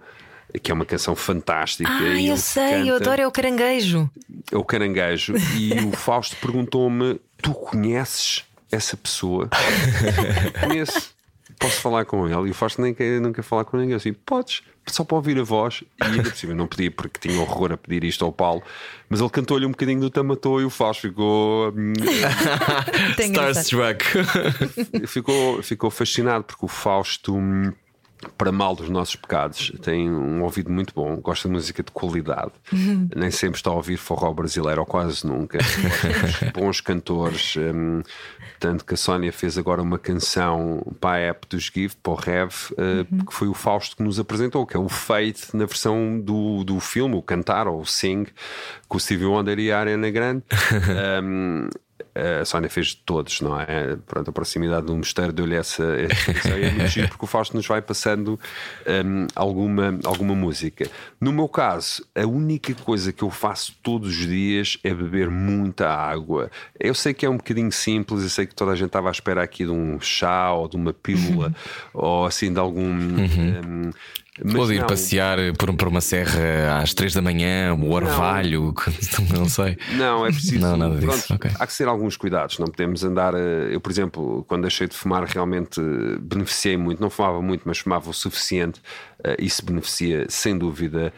[0.62, 1.90] que é uma canção fantástica.
[1.90, 4.10] Ah, eu sei, eu canta- adoro, é o caranguejo.
[4.52, 9.50] é o caranguejo e o Fausto perguntou-me: Tu conheces essa pessoa?
[10.62, 11.14] Conheço.
[11.60, 12.48] Posso falar com ele?
[12.48, 13.92] E o Fausto nem quer, não quer falar com ninguém.
[13.92, 15.84] Eu assim, podes, só para ouvir a voz.
[16.02, 18.64] E ainda cima, não podia porque tinha horror a pedir isto ao Paulo.
[19.08, 21.72] Mas ele cantou-lhe um bocadinho do Tamatô e o Fausto ficou.
[21.72, 21.94] hum.
[23.20, 24.04] Starstruck.
[25.06, 27.72] ficou, ficou fascinado porque o Fausto, hum,
[28.38, 32.52] para mal dos nossos pecados, tem um ouvido muito bom, gosta de música de qualidade.
[33.16, 35.60] Nem sempre está a ouvir forró brasileiro, ou quase nunca.
[36.54, 37.56] Bons cantores.
[37.58, 38.02] hum,
[38.60, 42.16] tanto que a Sónia fez agora uma canção para a app dos Give, para o
[42.16, 46.20] Rev, uh, que foi o Fausto que nos apresentou, que é o Fate na versão
[46.20, 48.28] do, do filme, o Cantar ou o Sing,
[48.88, 50.44] com o Stevie Wonder e a Ariana Grande.
[51.24, 51.68] Hum,
[52.14, 53.96] a Sónia fez de todos, não é?
[54.06, 55.84] Pronto, a proximidade do mosteiro deu-lhe essa.
[55.84, 56.68] ideia.
[56.68, 58.40] é muito giro porque o Fausto nos vai passando
[59.06, 60.90] hum, alguma, alguma música.
[61.20, 65.90] No meu caso, a única coisa que eu faço todos os dias é beber muita
[65.90, 66.52] água.
[66.80, 69.12] Eu sei que é um bocadinho simples, eu sei que toda a gente estava à
[69.12, 71.54] espera aqui de um chá ou de uma pílula
[71.94, 72.92] ou assim de algum.
[72.92, 73.92] hum,
[74.44, 74.88] mas Pode ir não.
[74.88, 78.74] passear por, por uma serra às 3 da manhã, o orvalho,
[79.34, 79.78] não sei.
[79.98, 80.60] Não, é preciso.
[80.60, 81.52] Não, nada disso, pronto, ok.
[81.60, 82.58] Há que ser alguns cuidados.
[82.58, 83.34] Não podemos andar.
[83.36, 87.02] eh, Eu, por exemplo, quando deixei de fumar, realmente eh, beneficiei muito.
[87.02, 88.82] Não fumava muito, mas fumava o suficiente.
[89.24, 91.12] eh, Isso beneficia, sem dúvida,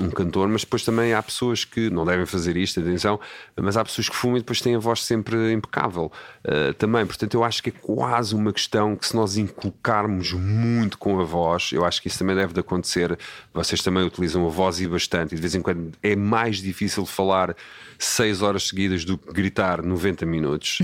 [0.00, 0.48] um cantor.
[0.48, 3.18] Mas depois também há pessoas que não devem fazer isto, atenção.
[3.60, 6.10] Mas há pessoas que fumam e depois têm a voz sempre impecável.
[6.44, 10.98] eh, Também, portanto, eu acho que é quase uma questão que se nós inculcarmos muito
[10.98, 13.18] com a voz, eu acho que isso também deve de acontecer.
[13.52, 17.04] Vocês também utilizam a voz e bastante, e de vez em quando é mais difícil
[17.06, 17.54] falar
[17.98, 20.78] 6 horas seguidas do que gritar 90 minutos.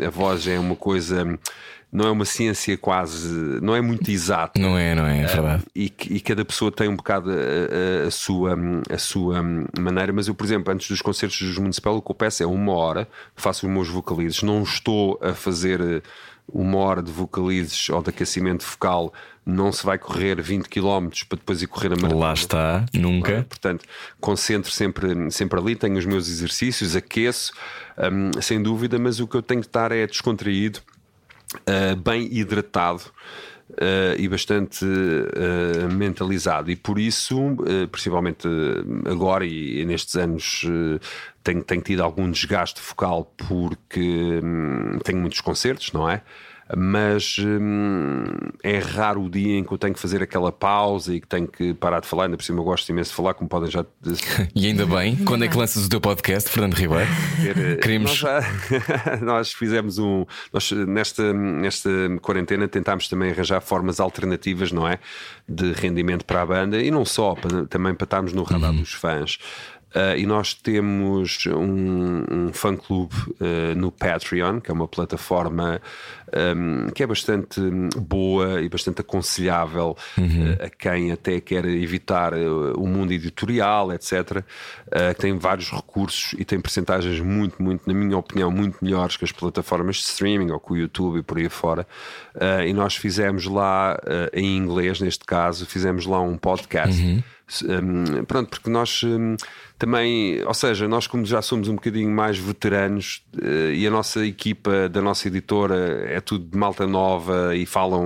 [0.00, 1.38] Eh, a voz é uma coisa,
[1.90, 3.28] não é uma ciência quase,
[3.62, 4.60] não é muito exata.
[4.60, 5.64] Não é, não é, é verdade.
[5.74, 7.34] E, e cada pessoa tem um bocado a,
[8.04, 8.56] a- a sua,
[8.90, 9.42] a sua
[9.78, 12.46] maneira, mas eu, por exemplo, antes dos concertos dos Municipal, o que eu peço é
[12.46, 16.02] uma hora, faço os meus vocalizes, não estou a fazer
[16.50, 19.12] uma hora de vocalizes ou de aquecimento vocal,
[19.44, 22.16] não se vai correr 20 km para depois ir correr a maratona.
[22.16, 23.46] Lá está, nunca.
[23.48, 23.84] Portanto,
[24.20, 27.52] concentro sempre, sempre ali, tenho os meus exercícios, aqueço,
[28.12, 30.80] hum, sem dúvida, mas o que eu tenho que estar é descontraído,
[31.54, 33.02] uh, bem hidratado.
[33.70, 38.48] uh, e bastante uh, mentalizado, e por isso, uh, principalmente
[39.10, 40.64] agora e, nestes anos,
[41.42, 46.22] tenho, tenho tido algum desgaste focal porque hum, tenho muitos concertos, não é?
[46.76, 48.24] Mas hum,
[48.62, 51.46] é raro o dia em que eu tenho que fazer aquela pausa e que tenho
[51.48, 52.24] que parar de falar.
[52.24, 53.84] Ainda por cima, eu gosto imenso de falar, como podem já
[54.54, 57.06] E ainda bem, quando é que lanças o teu podcast, Fernando Ribeiro?
[57.54, 57.80] ver.
[57.80, 58.42] Queríamos- Nós, já-
[59.22, 60.24] nós fizemos um.
[60.52, 61.90] Nós, nesta, nesta
[62.20, 64.98] quarentena, tentámos também arranjar formas alternativas, não é?
[65.48, 68.92] De rendimento para a banda e não só, para- também para estarmos no radar dos
[68.92, 69.38] fãs.
[69.94, 75.80] Ah, e nós temos um, um fã-clube ah, no Patreon, que é uma plataforma
[76.32, 77.60] ahm, que é bastante
[77.96, 84.42] boa e bastante aconselhável ah, a quem até quer evitar o mundo editorial, etc.
[85.14, 89.24] Que tem vários recursos e tem percentagens muito, muito, na minha opinião, muito melhores que
[89.24, 91.86] as plataformas de streaming ou com o YouTube e por aí fora.
[92.66, 93.98] E nós fizemos lá,
[94.32, 97.24] em inglês neste caso, fizemos lá um podcast.
[97.64, 99.36] Um, pronto, porque nós um,
[99.78, 104.26] também, ou seja, nós como já somos um bocadinho mais veteranos uh, e a nossa
[104.26, 108.04] equipa da nossa editora é tudo de malta nova e falam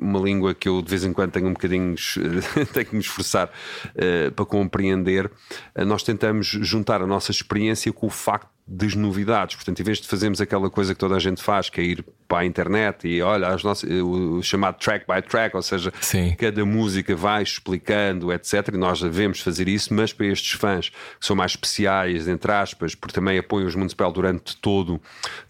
[0.00, 1.94] uma língua que eu de vez em quando tenho um bocadinho
[2.74, 8.08] tenho que me esforçar uh, para compreender, uh, nós tentamos juntar a nossa experiência com
[8.08, 9.56] o facto das novidades.
[9.56, 12.04] Portanto, em vez de fazermos aquela coisa que toda a gente faz, que é ir
[12.30, 15.92] para a internet e olha, as nossas, o o chamado track by track, ou seja,
[16.00, 16.34] Sim.
[16.38, 18.68] cada música vai explicando, etc.
[18.72, 22.94] E nós devemos fazer isso, mas para estes fãs que são mais especiais, entre aspas,
[22.94, 25.00] porque também apoiam os Municipal durante todo,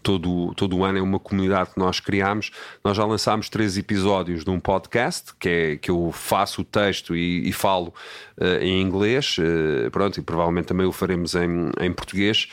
[0.01, 2.51] todo, todo o ano, é uma comunidade que nós criámos.
[2.83, 7.15] Nós já lançámos três episódios de um podcast que, é, que eu faço o texto
[7.15, 7.93] e, e falo
[8.41, 12.47] eh, em inglês, eh, pronto, e provavelmente também o faremos em, em português,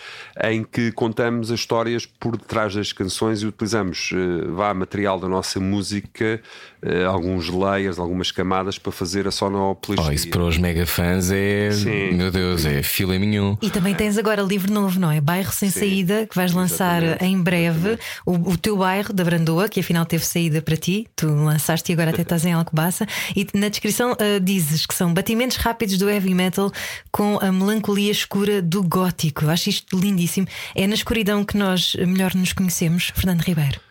[0.45, 4.18] em que contamos as histórias por detrás das canções e utilizamos eh,
[4.49, 6.41] vá material da nossa música,
[6.81, 10.07] eh, alguns layers, algumas camadas para fazer a sonoplastia.
[10.07, 11.71] Oh, isso para os mega fãs é.
[11.73, 12.13] Sim.
[12.13, 13.57] Meu Deus, é filé mignon.
[13.61, 15.21] E também tens agora livro novo, não é?
[15.21, 17.99] Bairro Sem Saída, que vais lançar exatamente, em breve.
[18.25, 21.07] O, o teu bairro da Brandoa, que afinal teve saída para ti.
[21.17, 23.07] Tu lançaste e agora até estás em Alcobaça.
[23.35, 26.71] E na descrição ah, dizes que são batimentos rápidos do heavy metal
[27.11, 29.49] com a melancolia escura do gótico.
[29.49, 30.47] Acho isto lindíssimo.
[30.75, 33.88] É na escuridão que nós melhor nos conhecemos, Fernando Ribeiro.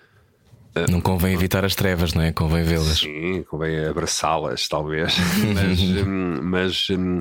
[0.90, 2.32] Não convém evitar as trevas, não é?
[2.32, 3.00] Convém vê-las.
[3.00, 5.16] Sim, convém abraçá-las, talvez.
[5.56, 7.20] mas, hum, mas hum,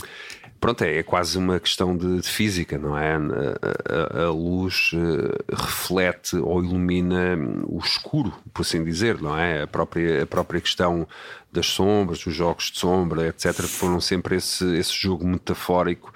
[0.61, 3.15] pronto, é, é quase uma questão de, de física, não é?
[3.15, 9.37] A, a- a luz eh, reflete ou ilumina hum, o escuro, por assim dizer, não
[9.39, 9.63] é?
[9.63, 11.07] A própria, a própria questão
[11.53, 16.13] das sombras, os jogos de sombra, etc., foram sempre esse, esse jogo metafórico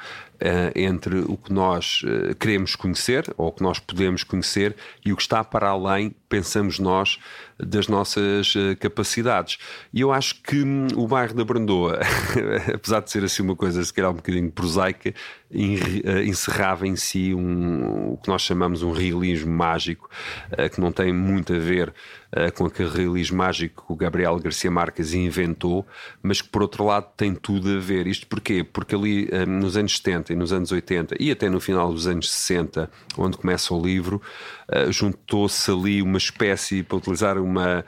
[0.74, 4.74] entre o que nós eh, queremos conhecer ou o que nós podemos conhecer
[5.04, 7.18] e o que está para além, pensamos nós,
[7.58, 9.58] das nossas eh, capacidades.
[9.92, 12.00] E eu acho que hum, o bairro da Brandoa,
[12.72, 15.12] apesar de ser assim uma coisa se calhar um bocadinho prosaica,
[15.52, 20.08] eh, encerrava em si um, o que nós chamamos um realismo mágico,
[20.52, 21.92] eh, que não tem muito a ver
[22.32, 25.86] eh, com aquele realismo mágico que o Gabriel Garcia Marques inventou,
[26.22, 28.06] mas que por outro lado tem tudo a ver.
[28.06, 28.62] Isto porquê?
[28.64, 32.06] Porque ali eh, nos anos 70 e nos anos 80 e até no final dos
[32.06, 34.20] anos 60, onde começa o livro,
[34.68, 37.84] eh, juntou-se ali uma espécie, para utilizar uma,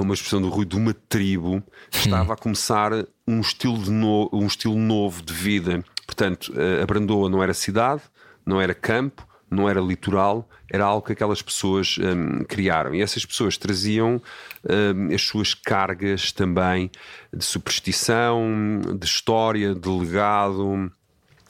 [0.00, 2.92] uma expressão do Rui, de uma tribo que estava a começar
[3.26, 5.84] um estilo, de no- um estilo novo de vida.
[6.06, 8.02] Portanto, a Brandoa não era cidade,
[8.44, 12.94] não era campo, não era litoral, era algo que aquelas pessoas hum, criaram.
[12.94, 14.22] E essas pessoas traziam
[14.64, 16.90] hum, as suas cargas também
[17.34, 20.90] de superstição, de história, de legado,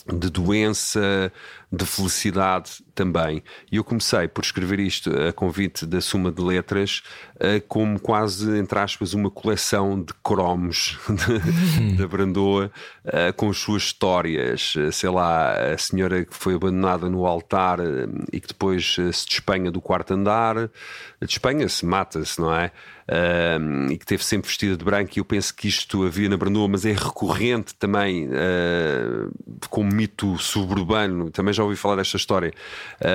[0.07, 1.33] de doença,
[1.71, 3.43] de felicidade também.
[3.73, 7.03] E eu comecei por escrever isto a convite da Suma de Letras,
[7.67, 10.99] como quase, entre aspas, uma coleção de cromos
[11.97, 12.71] da Brandoa,
[13.37, 14.75] com as suas histórias.
[14.93, 17.79] Sei lá, a senhora que foi abandonada no altar
[18.31, 20.71] e que depois se despenha do quarto andar,
[21.23, 22.71] despenha-se, mata-se, não é?
[23.11, 26.37] Um, e que teve sempre vestida de branco, e eu penso que isto havia na
[26.37, 29.33] Brandoa, mas é recorrente também uh,
[29.69, 31.29] como mito suburbano.
[31.29, 32.53] Também já ouvi falar desta história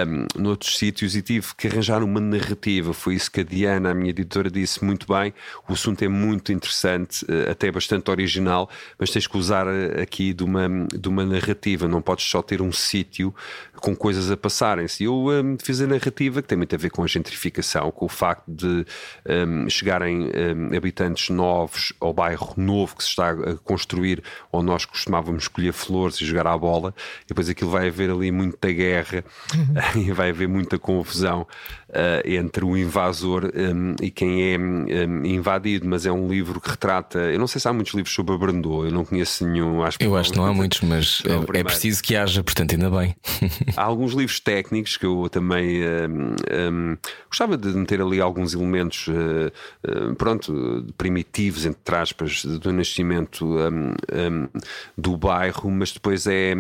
[0.08, 2.94] um, noutros sítios e tive que arranjar uma narrativa.
[2.94, 5.34] Foi isso que a Diana, a minha editora, disse muito bem.
[5.68, 8.70] O assunto é muito interessante, uh, até bastante original,
[9.00, 11.88] mas tens que usar uh, aqui de uma, de uma narrativa.
[11.88, 13.34] Não podes só ter um sítio
[13.76, 15.04] com coisas a passarem-se.
[15.04, 18.10] Eu um, fiz a narrativa que tem muito a ver com a gentrificação, com o
[18.10, 18.86] facto de
[19.48, 20.32] um, chegarem
[20.76, 26.20] habitantes novos ao bairro novo que se está a construir, onde nós costumávamos escolher flores
[26.22, 29.24] e jogar à bola, e depois aquilo vai haver ali muita guerra
[29.96, 31.48] e vai haver muita confusão
[31.90, 35.88] uh, entre o invasor um, e quem é um, invadido.
[35.88, 37.20] Mas é um livro que retrata.
[37.20, 39.84] Eu não sei se há muitos livros sobre a Brandoa, eu não conheço nenhum.
[39.84, 42.90] Acho Eu acho que não há muitos, mas É é, preciso que haja, portanto, ainda
[42.90, 43.16] bem.
[43.76, 46.36] Há alguns livros técnicos que eu também hum,
[46.72, 46.98] hum,
[47.30, 49.52] gostava de meter ali alguns elementos, eh,
[50.18, 53.46] pronto, primitivos, entre aspas, do nascimento
[54.98, 56.54] do bairro, mas depois é,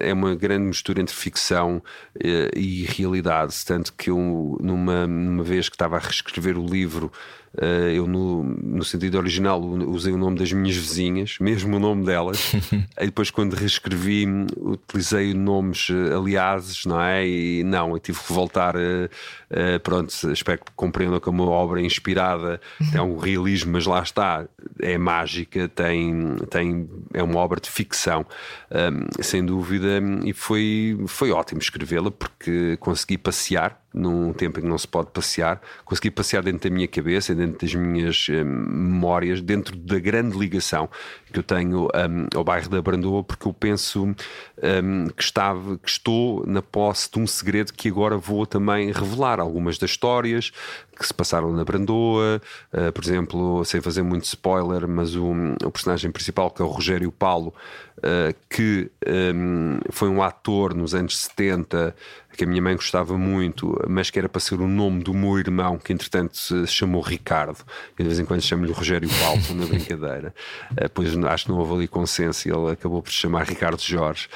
[0.00, 1.82] é uma grande mistura entre ficção
[2.22, 3.54] eh, e realidade.
[3.64, 7.12] Tanto que eu, numa, numa vez que estava a reescrever o livro.
[7.58, 12.04] Eh, eu, no, no sentido original, usei o nome das minhas vizinhas, mesmo o nome
[12.04, 12.52] delas.
[13.00, 14.26] e depois, quando reescrevi,
[14.56, 17.26] utilizei nomes eh, aliases, não é?
[17.26, 18.74] E não, eu tive que voltar.
[18.76, 24.00] eh, pronto, espero que compreendam que é uma obra inspirada, tem algum realismo, mas lá
[24.02, 24.46] está,
[24.80, 28.24] é mágica, tem, tem, é uma obra de ficção,
[28.70, 30.00] hum, sem dúvida.
[30.24, 35.10] E foi, foi ótimo escrevê-la porque consegui passear num tempo em que não se pode
[35.10, 40.38] passear, consegui passear dentro da minha cabeça, dentro das minhas hum, memórias, dentro da grande
[40.38, 40.88] ligação
[41.32, 45.88] que eu tenho hum, ao bairro da Brandoa, porque eu penso hum, que, estava, que
[45.88, 49.40] estou na posse de um segredo que agora vou também revelar.
[49.40, 50.52] Algumas das histórias
[51.00, 52.42] que se passaram na Brandoa,
[52.74, 55.32] uh, por exemplo, sem fazer muito spoiler, mas o,
[55.64, 57.54] o personagem principal, que é o Rogério Paulo,
[57.98, 58.90] uh, que
[59.34, 61.96] um, foi um ator nos anos 70
[62.40, 65.38] que a minha mãe gostava muito, mas que era para ser o nome do meu
[65.38, 67.58] irmão, que entretanto se chamou Ricardo.
[67.98, 70.34] Eu de vez em quando chamo-lhe Rogério Paulo na brincadeira.
[70.70, 73.82] Uh, pois acho que não houve ali consenso e ele acabou por se chamar Ricardo
[73.82, 74.26] Jorge.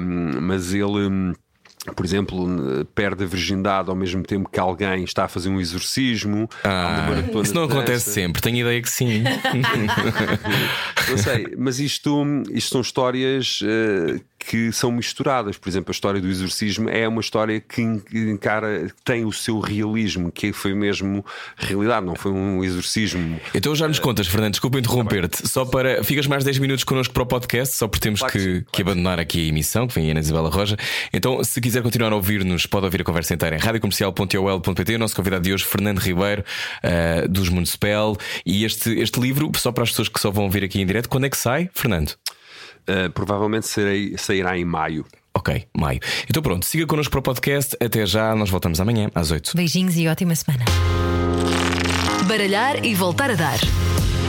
[0.00, 0.86] Um, mas ele.
[0.86, 1.34] um,
[1.94, 2.46] por exemplo,
[2.94, 6.48] perde a virgindade ao mesmo tempo que alguém está a fazer um exorcismo.
[6.64, 7.06] Ah,
[7.42, 8.10] isso não acontece dança.
[8.12, 9.24] sempre, tenho ideia que sim.
[11.08, 14.20] Não sei, mas isto, isto são histórias eh,
[14.50, 15.56] que são misturadas.
[15.56, 19.32] Por exemplo, a história do exorcismo é uma história que en- que encara, tem o
[19.32, 21.24] seu realismo, que foi mesmo
[21.56, 23.40] realidade, não foi um exorcismo.
[23.54, 25.46] Então já nos contas, Fernando, desculpa interromper-te.
[25.48, 26.02] Só para.
[26.02, 28.66] Ficas mais 10 minutos connosco para o podcast, só porque temos Claro que sim, claro
[28.72, 30.76] que abandonar aqui a emissão, que vem a Ana Isabela Roja.
[31.12, 34.94] Então, se quiser continuar a ouvir-nos, pode ouvir a conversa inteira em radiocomercial.ol.pt.
[34.96, 36.44] O nosso convidado de hoje, Fernando Ribeiro,
[36.82, 38.16] eh, dos Municipal.
[38.44, 41.08] E este, este livro, só para as pessoas que só vão ouvir aqui em direto,
[41.08, 42.12] quando é que sai, Fernando?
[42.86, 45.04] Eh, provavelmente serei- sairá em maio.
[45.34, 46.00] Ok, maio.
[46.28, 47.76] Então pronto, siga connosco para o podcast.
[47.80, 49.52] Até já, nós voltamos amanhã às 8.
[49.56, 50.64] Beijinhos e ótima semana.
[52.26, 53.58] Baralhar e voltar a dar.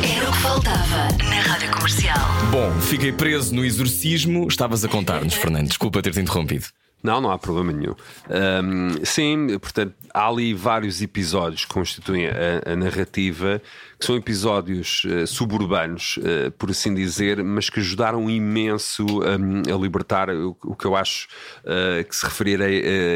[0.03, 2.17] Era o que faltava na Rádio Comercial.
[2.51, 4.47] Bom, fiquei preso no exorcismo.
[4.47, 5.67] Estavas a contar-nos, Fernando.
[5.67, 6.65] Desculpa ter-te interrompido.
[7.03, 7.95] Não, não há problema nenhum.
[8.29, 13.59] Ahm, sim, portanto, há ali vários episódios que constituem a, a narrativa,
[14.01, 19.77] que são episódios eh, suburbanos, eh, por assim dizer, mas que ajudaram imenso ahm, a
[19.79, 21.27] libertar o, o que eu acho
[21.63, 22.69] eh, que se referir a, a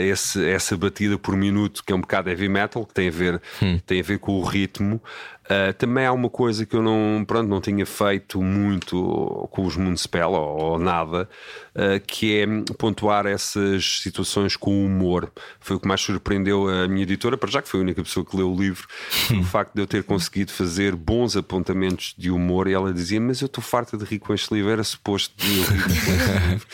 [0.05, 3.11] esse- a essa batida por minuto, que é um bocado heavy metal, que tem a
[3.11, 3.41] ver,
[3.87, 5.01] tem a ver com o ritmo.
[5.45, 9.77] Uh, também há uma coisa que eu não, pronto, não tinha feito muito com os
[9.77, 11.29] Municipal ou, ou nada,
[11.75, 12.47] uh, que é
[12.79, 15.31] pontuar essas situações com humor.
[15.59, 18.25] Foi o que mais surpreendeu a minha editora, para já que foi a única pessoa
[18.25, 18.87] que leu o livro,
[19.39, 22.67] o facto de eu ter conseguido fazer bons apontamentos de humor.
[22.67, 25.59] E ela dizia: Mas eu estou farta de rir com este livro, era suposto de
[25.59, 26.67] eu rir com este livro.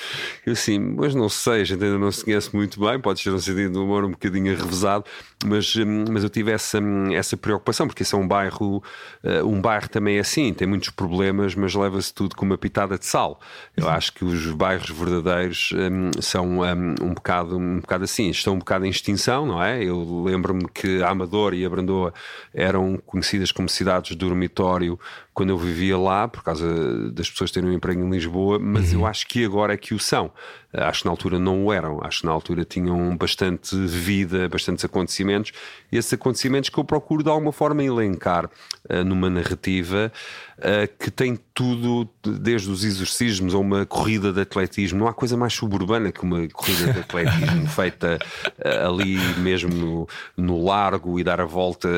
[0.46, 3.32] Eu assim, mas não sei, a gente ainda não se conhece muito bem, pode ser
[3.32, 5.06] um sentido de humor um bocadinho arrevesado,
[5.46, 8.84] mas, hum, mas eu tive essa, hum, essa preocupação, porque esse é um bairro,
[9.24, 12.98] uh, um bairro também é assim, tem muitos problemas, mas leva-se tudo com uma pitada
[12.98, 13.40] de sal.
[13.76, 18.54] Eu acho que os bairros verdadeiros hum, são hum, um, bocado, um bocado assim, estão
[18.54, 19.84] um bocado em extinção, não é?
[19.84, 22.14] Eu lembro-me que a Amador e a Brandoa
[22.54, 25.00] eram conhecidas como cidades de dormitório
[25.34, 29.06] quando eu vivia lá, por causa das pessoas terem um emprego em Lisboa, mas eu
[29.06, 30.32] acho que agora é que o são.
[30.74, 34.86] Acho que na altura não o eram, acho que na altura tinham bastante vida, bastantes
[34.86, 35.52] acontecimentos,
[35.92, 40.12] e esses acontecimentos que eu procuro de alguma forma elencar uh, numa narrativa
[40.60, 45.00] uh, que tem tudo, desde os exorcismos a uma corrida de atletismo.
[45.00, 48.18] Não há coisa mais suburbana que uma corrida de atletismo feita
[48.58, 50.08] uh, ali mesmo no,
[50.38, 51.90] no, largo e dar a volta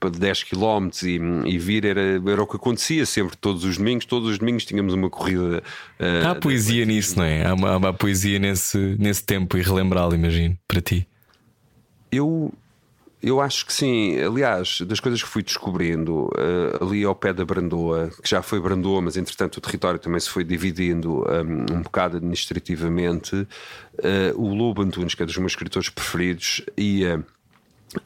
[0.00, 1.20] para 10 km e,
[1.50, 4.04] e vir, era, era o que acontecia sempre, todos os domingos.
[4.04, 5.62] Todos os domingos tínhamos uma corrida.
[6.28, 7.46] há poesia nisso, não é?
[7.46, 11.06] Há uma, há uma poesia nesse, nesse tempo e relembrá-lo, imagino, para ti.
[12.10, 12.52] Eu
[13.22, 14.20] eu acho que sim.
[14.20, 18.60] Aliás, das coisas que fui descobrindo uh, ali ao pé da Brandoa, que já foi
[18.60, 23.34] Brandoa, mas entretanto o território também se foi dividindo um, um bocado administrativamente.
[23.34, 23.46] Uh,
[24.36, 27.24] o Lobo Antunes, que é dos meus escritores preferidos, ia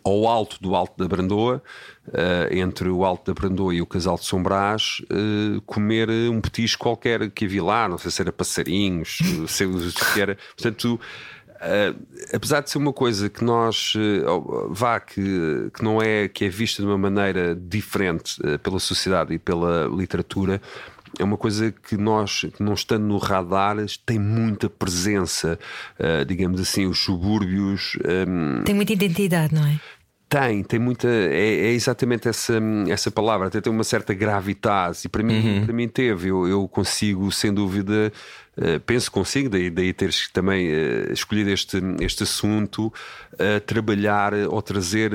[0.05, 1.63] ao alto do Alto da Brandoa,
[2.09, 6.83] uh, entre o Alto da Brandoa e o Casal de Sombrás, uh, comer um petisco
[6.83, 9.67] qualquer que havia lá, não sei se era passarinhos, se
[10.15, 10.37] que era.
[10.57, 11.01] Portanto,
[11.61, 11.93] Uh,
[12.33, 16.49] apesar de ser uma coisa que nós uh, vá que, que não é que é
[16.49, 20.59] vista de uma maneira diferente uh, pela sociedade e pela literatura
[21.19, 23.77] é uma coisa que nós, que não estando no radar,
[24.07, 25.59] tem muita presença,
[26.25, 27.99] digamos assim, os subúrbios.
[28.29, 29.81] Um, tem muita identidade, não é?
[30.31, 31.09] Tem, tem muita.
[31.09, 32.55] É, é, exatamente essa,
[32.89, 35.65] essa palavra, até tem uma certa gravidade, e para mim, uhum.
[35.65, 36.29] para mim teve.
[36.29, 38.13] Eu, eu consigo, sem dúvida,
[38.57, 44.63] uh, penso consigo, daí, daí teres também uh, escolhido este, este assunto, uh, trabalhar ou
[44.63, 45.11] trazer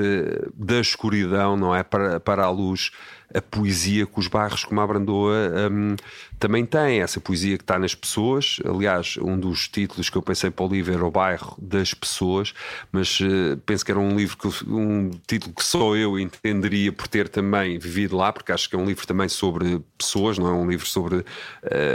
[0.54, 1.82] da escuridão, não é?
[1.82, 2.90] Para, para a luz
[3.34, 5.96] a poesia que os bairros como a Brandoa um,
[6.38, 8.58] também têm, essa poesia que está nas pessoas.
[8.64, 12.54] Aliás, um dos títulos que eu pensei para o livro era o bairro das pessoas,
[12.92, 17.08] mas uh, penso que era um livro que um título que só eu entenderia por
[17.08, 20.52] ter também vivido lá, porque acho que é um livro também sobre pessoas, não é
[20.52, 21.24] um livro sobre uh,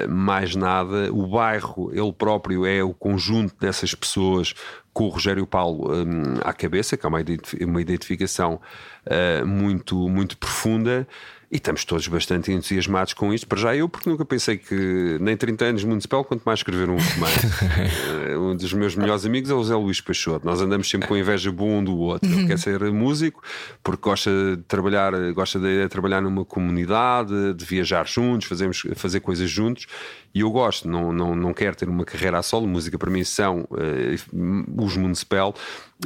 [0.10, 1.12] mais nada.
[1.14, 4.54] O bairro, ele próprio, é o conjunto dessas pessoas
[4.94, 8.60] com o Rogério Paulo um, à cabeça, que é uma, identificação
[9.06, 11.08] uh, muito, muito profunda.
[11.52, 13.46] E estamos todos bastante entusiasmados com isto.
[13.46, 16.96] Para já eu, porque nunca pensei que nem 30 anos municipal, quanto mais escrever um
[16.96, 17.46] romance.
[18.40, 20.46] um dos meus melhores amigos é o Zé Luís Peixoto.
[20.46, 22.32] Nós andamos sempre com inveja boa um do outro.
[22.32, 23.44] Ele quer ser músico
[23.84, 29.50] porque gosta de trabalhar, gosta de trabalhar numa comunidade, de viajar juntos, fazemos, fazer coisas
[29.50, 29.88] juntos.
[30.34, 32.66] E eu gosto, não, não, não quero ter uma carreira a solo.
[32.66, 35.54] Música para mim são uh, os municipal,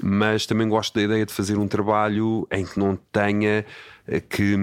[0.01, 3.65] mas também gosto da ideia de fazer um trabalho em que não tenha
[4.29, 4.55] que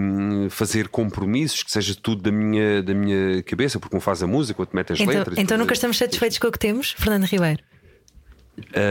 [0.50, 4.54] fazer compromissos, que seja tudo da minha, da minha cabeça, porque não faz a música,
[4.56, 5.38] quando mete as então, letras.
[5.38, 7.62] Então nunca estamos satisfeitos com o que temos, Fernando Ribeiro?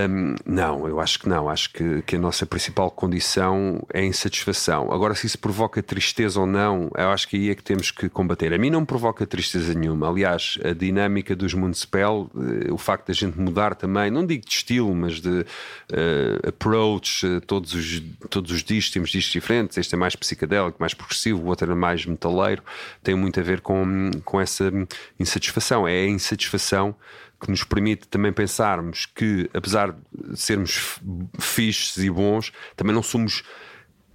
[0.09, 1.49] Um, não, eu acho que não.
[1.49, 4.91] Acho que, que, a nossa principal condição é a insatisfação.
[4.91, 8.09] Agora, se isso provoca tristeza ou não, eu acho que aí é que temos que
[8.09, 8.53] combater.
[8.53, 10.09] A mim não provoca tristeza nenhuma.
[10.09, 12.29] Aliás, a dinâmica dos Municipal,
[12.69, 17.41] o facto da gente mudar também, não digo de estilo, mas de uh, approach, uh,
[17.41, 19.77] todos, os, todos os discos, temos discos diferentes.
[19.77, 22.63] Este é mais psicadélico, mais progressivo, o outro é mais metaleiro.
[23.03, 24.71] Tem muito a ver com, com essa
[25.19, 25.87] insatisfação.
[25.87, 26.95] É a insatisfação
[27.41, 30.99] que nos permite também pensarmos que, apesar de sermos
[31.39, 33.43] fixes e bons, também não somos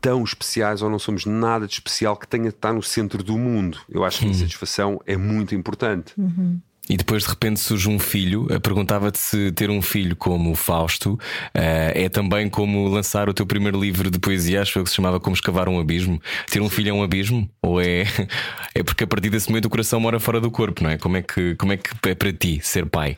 [0.01, 3.37] tão especiais ou não somos nada de especial que tenha de estar no centro do
[3.37, 3.81] mundo.
[3.89, 6.14] Eu acho que a satisfação é muito importante.
[6.16, 6.61] Uhum.
[6.89, 8.47] E depois de repente surge um filho.
[8.51, 11.18] Eh, perguntava-te se ter um filho como o Fausto
[11.53, 15.18] eh, é também como lançar o teu primeiro livro de poesia, acho que se chamava
[15.18, 16.20] Como Escavar um Abismo.
[16.51, 17.49] Ter um filho é um abismo?
[17.62, 18.05] Ou é,
[18.74, 20.97] é porque a partir desse momento o coração mora fora do corpo, não é?
[20.99, 23.16] Como é que, como é, que é para ti ser pai?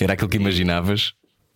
[0.00, 1.12] Era aquilo que imaginavas?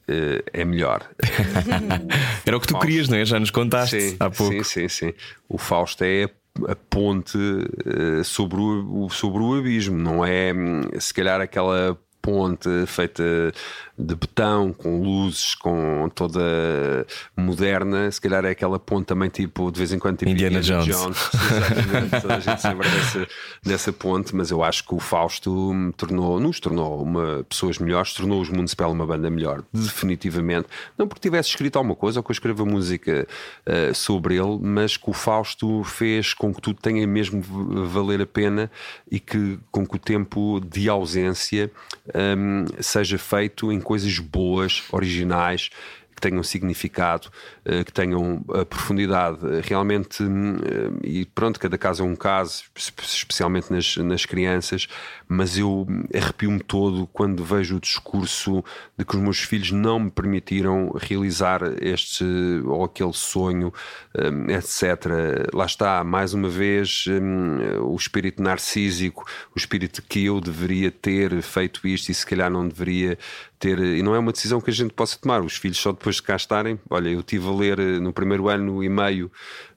[0.06, 1.08] Uh, é melhor.
[2.44, 2.86] Era o que tu Fausto.
[2.86, 3.24] querias, não é?
[3.24, 4.52] Já nos contaste sim, há pouco.
[4.62, 5.14] Sim, sim, sim.
[5.48, 6.28] O Fausto é
[6.68, 12.68] a ponte uh, sobre, o, sobre o abismo, não é hum, se calhar aquela ponte
[12.86, 13.52] feita
[13.96, 16.40] de betão, com luzes, com toda
[17.36, 18.10] moderna.
[18.10, 20.96] Se calhar é aquela ponte também, tipo, de vez em quando, tipo Indiana, Indiana Jones.
[20.96, 21.30] Jones.
[21.34, 22.20] Exatamente.
[22.22, 23.28] Toda a gente se lembra dessa,
[23.62, 28.40] dessa ponte, mas eu acho que o Fausto tornou, nos tornou uma, pessoas melhores, tornou
[28.40, 30.66] os Municipal uma banda melhor, definitivamente.
[30.96, 33.26] Não porque tivesse escrito alguma coisa ou que eu escreva música
[33.66, 37.42] uh, sobre ele, mas que o Fausto fez com que tudo tenha mesmo
[37.86, 38.70] valer a pena
[39.10, 41.70] e que com que o tempo de ausência
[42.14, 45.70] um, seja feito em coisas boas, originais,
[46.14, 47.28] que tenham significado,
[47.64, 49.38] eh, que tenham a profundidade.
[49.62, 54.86] Realmente, hum, eh, e pronto, cada caso é um caso, especialmente nas, nas crianças,
[55.28, 58.64] mas eu arrepio-me todo quando vejo o discurso
[58.96, 62.24] de que os meus filhos não me permitiram realizar este
[62.64, 63.72] ou aquele sonho,
[64.16, 65.52] hum, etc.
[65.52, 71.42] Lá está, mais uma vez, hum, o espírito narcísico, o espírito que eu deveria ter
[71.42, 73.18] feito isto e se calhar não deveria
[73.64, 75.40] ter, e não é uma decisão que a gente possa tomar.
[75.40, 76.78] Os filhos só depois de cá estarem.
[76.90, 79.30] Olha, eu estive a ler eh, no primeiro ano e meio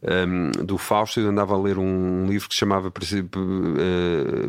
[0.03, 2.91] um, do Fausto, eu andava a ler um, livro que chamava uh,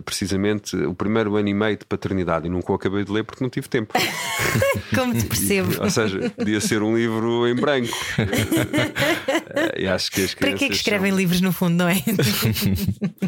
[0.02, 3.42] precisamente O Primeiro Ano e Meio de Paternidade, e nunca o acabei de ler porque
[3.42, 3.94] não tive tempo.
[4.94, 5.82] Como te percebo.
[5.82, 7.88] Ou seja, podia ser um livro em branco.
[9.76, 11.18] e acho que as Para que é que escrevem são...
[11.18, 11.96] livros no fundo, não é?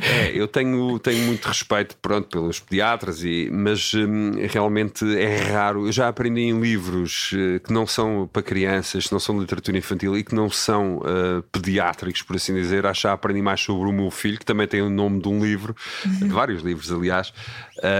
[0.00, 5.86] é, eu tenho, tenho muito respeito pronto, pelos pediatras, e, mas um, realmente é raro.
[5.86, 9.78] Eu já aprendi em livros uh, que não são para crianças, que não são literatura
[9.78, 12.86] infantil e que não são uh, pediátricos, por assim dizer.
[12.86, 15.28] Acho que já aprendi mais sobre o meu filho, que também tem o nome de
[15.28, 15.74] um livro,
[16.04, 16.28] uhum.
[16.28, 17.32] de vários livros, aliás,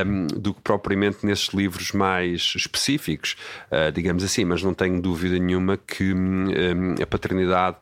[0.06, 3.36] um, do que propriamente nesses livros mais específicos,
[3.70, 4.44] uh, digamos assim.
[4.44, 7.76] Mas não tenho dúvida nenhuma que um, a paternidade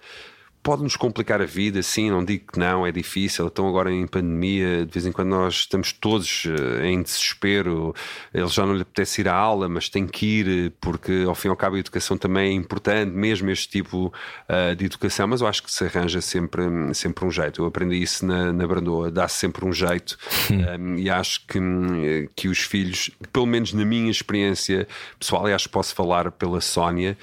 [0.68, 3.46] pode-nos complicar a vida, sim, não digo que não, é difícil.
[3.46, 7.94] Então, agora em pandemia, de vez em quando nós estamos todos eh, em desespero,
[8.34, 11.48] ele já não lhe apetece ir à aula, mas tem que ir, porque ao fim
[11.48, 14.12] e ao cabo a educação também é importante, mesmo este tipo
[14.46, 15.26] uh, de educação.
[15.26, 16.62] Mas eu acho que se arranja sempre,
[16.92, 17.62] sempre um jeito.
[17.62, 20.18] Eu aprendi isso na, na Brandoa, dá-se sempre um jeito,
[20.50, 24.86] um, e acho que, que os filhos, pelo menos na minha experiência
[25.18, 27.16] pessoal, e acho que posso falar pela Sónia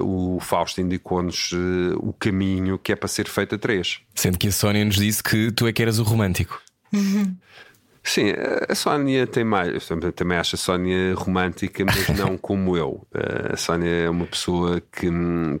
[0.00, 4.00] o Fausto indicou-nos uh, o caminho que é para ser feito a três.
[4.14, 6.60] Sendo que a Sónia nos disse que tu é que eras o romântico.
[6.92, 7.36] Uhum.
[8.06, 8.32] Sim,
[8.68, 9.90] a Sónia tem mais.
[9.90, 13.04] Eu também acho a Sónia romântica, mas não como eu.
[13.52, 15.10] A Sónia é uma pessoa que,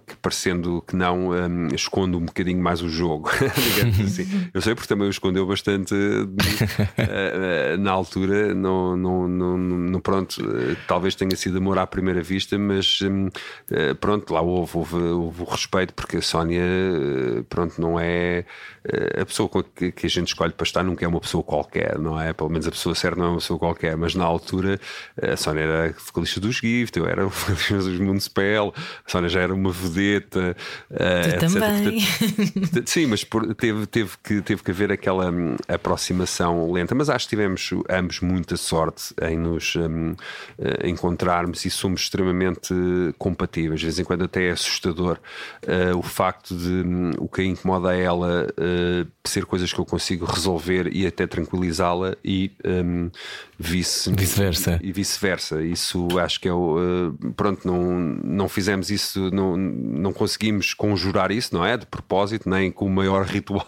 [0.06, 3.30] que parecendo que não, um, esconde um bocadinho mais o jogo,
[3.74, 4.48] digamos assim.
[4.54, 8.54] Eu sei porque também o escondeu bastante uh, na altura.
[8.54, 10.40] Não, pronto,
[10.86, 13.28] talvez tenha sido amor à primeira vista, mas um,
[14.00, 16.62] pronto, lá houve, houve, houve, o respeito, porque a Sónia,
[17.48, 18.44] pronto, não é
[19.20, 22.20] a pessoa que, que a gente escolhe para estar, nunca é uma pessoa qualquer, não
[22.20, 22.35] é?
[22.36, 24.78] Pelo menos a pessoa certa não é uma pessoa qualquer, mas na altura
[25.20, 29.54] a Sónia era vocalista dos Gift, eu era vocalista dos Municipal, a Sónia já era
[29.54, 30.56] uma vedeta,
[30.90, 32.00] uh, também.
[32.60, 37.08] Portanto, sim, mas por, teve, teve, que, teve que haver aquela um, aproximação lenta, mas
[37.08, 42.74] acho que tivemos ambos muita sorte em nos um, uh, encontrarmos e somos extremamente
[43.18, 43.80] compatíveis.
[43.80, 45.18] De vez em quando até é assustador
[45.64, 48.46] uh, o facto de um, o que a incomoda a ela
[49.24, 53.08] ser coisas que eu consigo resolver e até tranquilizá-la e um,
[53.56, 54.80] vice, vice-versa.
[54.82, 55.62] E vice-versa.
[55.62, 56.76] Isso acho que é o.
[56.76, 61.76] Uh, pronto, não, não fizemos isso, não, não conseguimos conjurar isso, não é?
[61.76, 63.64] De propósito, nem com o maior ritual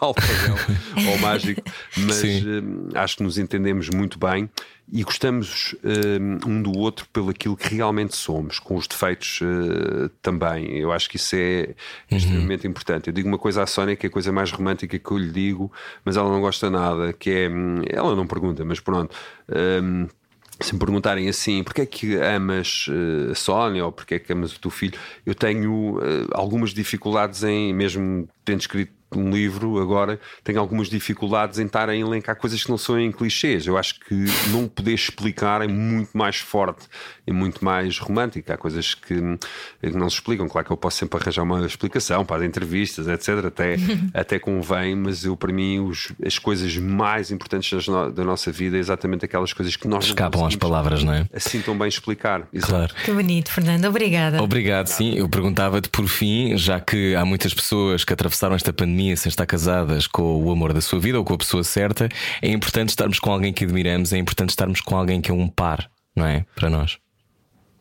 [1.09, 1.63] ou mágico,
[1.99, 4.51] mas uh, acho que nos entendemos muito bem
[4.91, 10.09] e gostamos uh, um do outro pelo aquilo que realmente somos, com os defeitos uh,
[10.22, 10.78] também.
[10.78, 11.74] Eu acho que isso é
[12.11, 12.16] uhum.
[12.16, 13.09] extremamente importante.
[13.09, 15.30] Eu digo uma coisa à Sónia que é a coisa mais romântica que eu lhe
[15.30, 15.70] digo,
[16.05, 17.49] mas ela não gosta nada, que é.
[17.49, 19.14] Hum, ela não pergunta, mas pronto.
[19.49, 20.09] Um,
[20.61, 24.32] se me perguntarem assim, porque é que amas uh, a Sónia ou porque é que
[24.32, 29.79] amas o teu filho, eu tenho uh, algumas dificuldades em, mesmo tendo escrito um livro
[29.79, 33.67] agora tenho algumas dificuldades em estar a elencar coisas que não são em clichês.
[33.67, 34.15] Eu acho que
[34.51, 36.87] não poder explicar é muito mais forte
[37.27, 38.53] e muito mais romântico.
[38.53, 39.15] Há coisas que,
[39.81, 40.49] que não se explicam.
[40.49, 43.47] Claro que eu posso sempre arranjar uma explicação para as entrevistas, etc.
[43.47, 43.77] Até,
[44.13, 48.77] até convém, mas eu, para mim, os, as coisas mais importantes da, da nossa vida
[48.77, 51.27] é exatamente aquelas coisas que nós escapam às palavras, não é?
[51.33, 52.47] Assim tão bem explicar.
[52.53, 52.69] Exato.
[52.69, 52.95] Claro.
[53.05, 53.87] Que bonito, Fernando.
[53.87, 54.43] Obrigada.
[54.43, 55.15] Obrigado, sim.
[55.15, 59.47] Eu perguntava-te por fim, já que há muitas pessoas que atravessaram esta pandemia sem estar
[59.47, 62.09] casadas com o amor da sua vida ou com a pessoa certa,
[62.40, 65.48] é importante estarmos com alguém que admiramos, é importante estarmos com alguém que é um
[65.48, 66.44] par, não é?
[66.55, 66.98] Para nós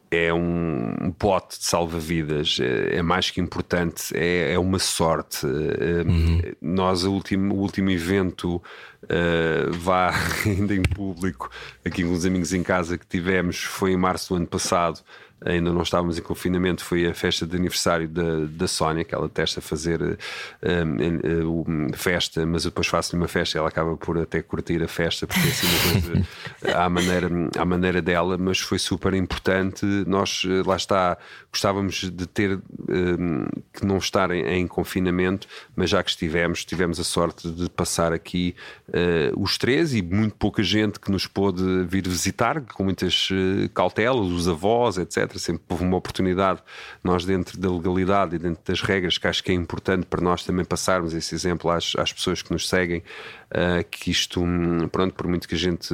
[0.09, 5.45] é um pote de salva-vidas, é, é, mais que importante, é, é uma sorte.
[5.45, 6.41] É, uhum.
[6.61, 10.13] Nós, o último, o último evento, uh, vá
[10.45, 11.49] ainda em público,
[11.84, 15.01] aqui com os amigos em casa que tivemos, foi em março do ano passado
[15.45, 19.30] ainda não estávamos em confinamento, foi a festa de aniversário da, da Sónia, que ela
[19.30, 20.18] testa fazer
[20.64, 24.81] um, um, festa, mas eu depois faço-lhe uma festa e ela acaba por até curtir
[24.81, 26.27] a festa, porque é assim uma coisa
[26.76, 29.85] à, maneira, à maneira dela, mas foi super importante.
[30.07, 31.18] Nós, lá está,
[31.51, 32.59] gostávamos de ter
[32.89, 37.69] um, que não estar em, em, confinamento, mas já que estivemos, tivemos a sorte de
[37.69, 38.55] passar aqui
[38.89, 43.69] uh, os três e muito pouca gente que nos pôde vir visitar, com muitas uh,
[43.73, 46.61] cautelas, os avós, etc Sempre houve uma oportunidade,
[47.03, 50.43] nós, dentro da legalidade e dentro das regras, que acho que é importante para nós
[50.43, 53.03] também passarmos esse exemplo às, às pessoas que nos seguem,
[53.51, 55.93] uh, que isto, hum, pronto, por muito que a gente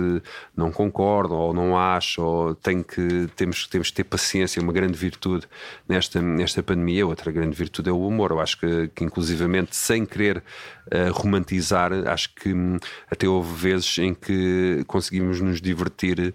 [0.55, 4.97] não concorde ou não ache, ou tem que, temos, temos que ter paciência, uma grande
[4.97, 5.47] virtude
[5.87, 7.05] nesta, nesta pandemia.
[7.05, 8.31] Outra grande virtude é o humor.
[8.31, 12.77] Eu acho que, que inclusivamente, sem querer uh, romantizar, acho que hum,
[13.09, 16.33] até houve vezes em que conseguimos nos divertir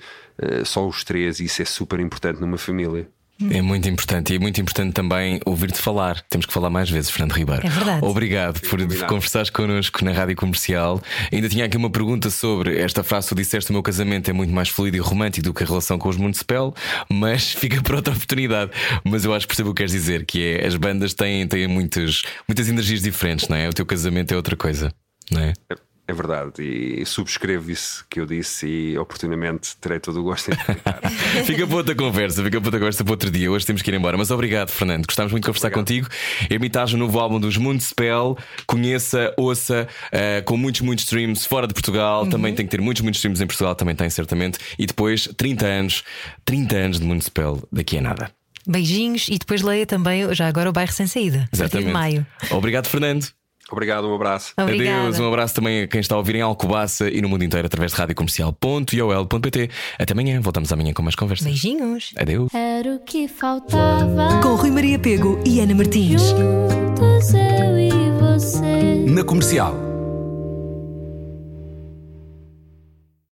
[0.65, 3.09] só os três, e isso é super importante numa família.
[3.51, 6.21] É muito importante e é muito importante também ouvir-te falar.
[6.29, 7.65] Temos que falar mais vezes, Fernando Ribeiro.
[7.65, 8.05] É verdade.
[8.05, 11.01] Obrigado por conversares connosco na Rádio Comercial.
[11.33, 14.53] Ainda tinha aqui uma pergunta sobre esta frase: tu disseste o meu casamento é muito
[14.53, 16.75] mais fluido e romântico do que a relação com os Municipal,
[17.09, 18.73] mas fica para outra oportunidade.
[19.05, 21.69] Mas eu acho que percebo o que queres dizer, que é as bandas têm, têm
[21.69, 23.69] muitas, muitas energias diferentes, não é?
[23.69, 24.93] O teu casamento é outra coisa,
[25.31, 25.53] não é?
[25.71, 30.51] é é verdade, e subscrevo isso que eu disse e oportunamente terei todo o gosto
[30.51, 31.03] em explicar.
[31.45, 33.51] fica para outra conversa, fica para outra conversa para outro dia.
[33.51, 35.05] Hoje temos que ir embora, mas obrigado, Fernando.
[35.05, 35.85] Gostámos muito de conversar obrigado.
[35.85, 36.09] contigo.
[36.51, 38.39] Ermitagem, o novo álbum dos Spell.
[38.67, 42.23] Conheça, ouça, uh, com muitos, muitos streams fora de Portugal.
[42.23, 42.31] Uhum.
[42.31, 44.59] Também tem que ter muitos, muitos streams em Portugal, também tem, certamente.
[44.79, 46.05] E depois, 30 anos,
[46.47, 48.31] 30 anos de Spell daqui a nada.
[48.67, 51.47] Beijinhos e depois leia também já agora o bairro sem saída.
[51.53, 51.89] Exatamente.
[51.89, 52.27] de maio.
[52.51, 53.27] Obrigado, Fernando.
[53.71, 54.53] Obrigado, um abraço.
[54.57, 55.01] Obrigada.
[55.01, 57.67] Adeus, um abraço também a quem está a ouvir em Alcobaça e no mundo inteiro
[57.67, 59.71] através de radiocomercial.iol.pt.
[59.99, 61.47] Até amanhã, voltamos amanhã com mais conversas.
[61.47, 62.13] Beijinhos.
[62.17, 62.53] Adeus.
[62.55, 64.41] Era o que faltava.
[64.43, 66.23] Com Rui Maria Pego e Ana Martins.
[66.23, 67.91] Juntos eu e
[68.21, 69.05] você.
[69.07, 69.88] Na comercial.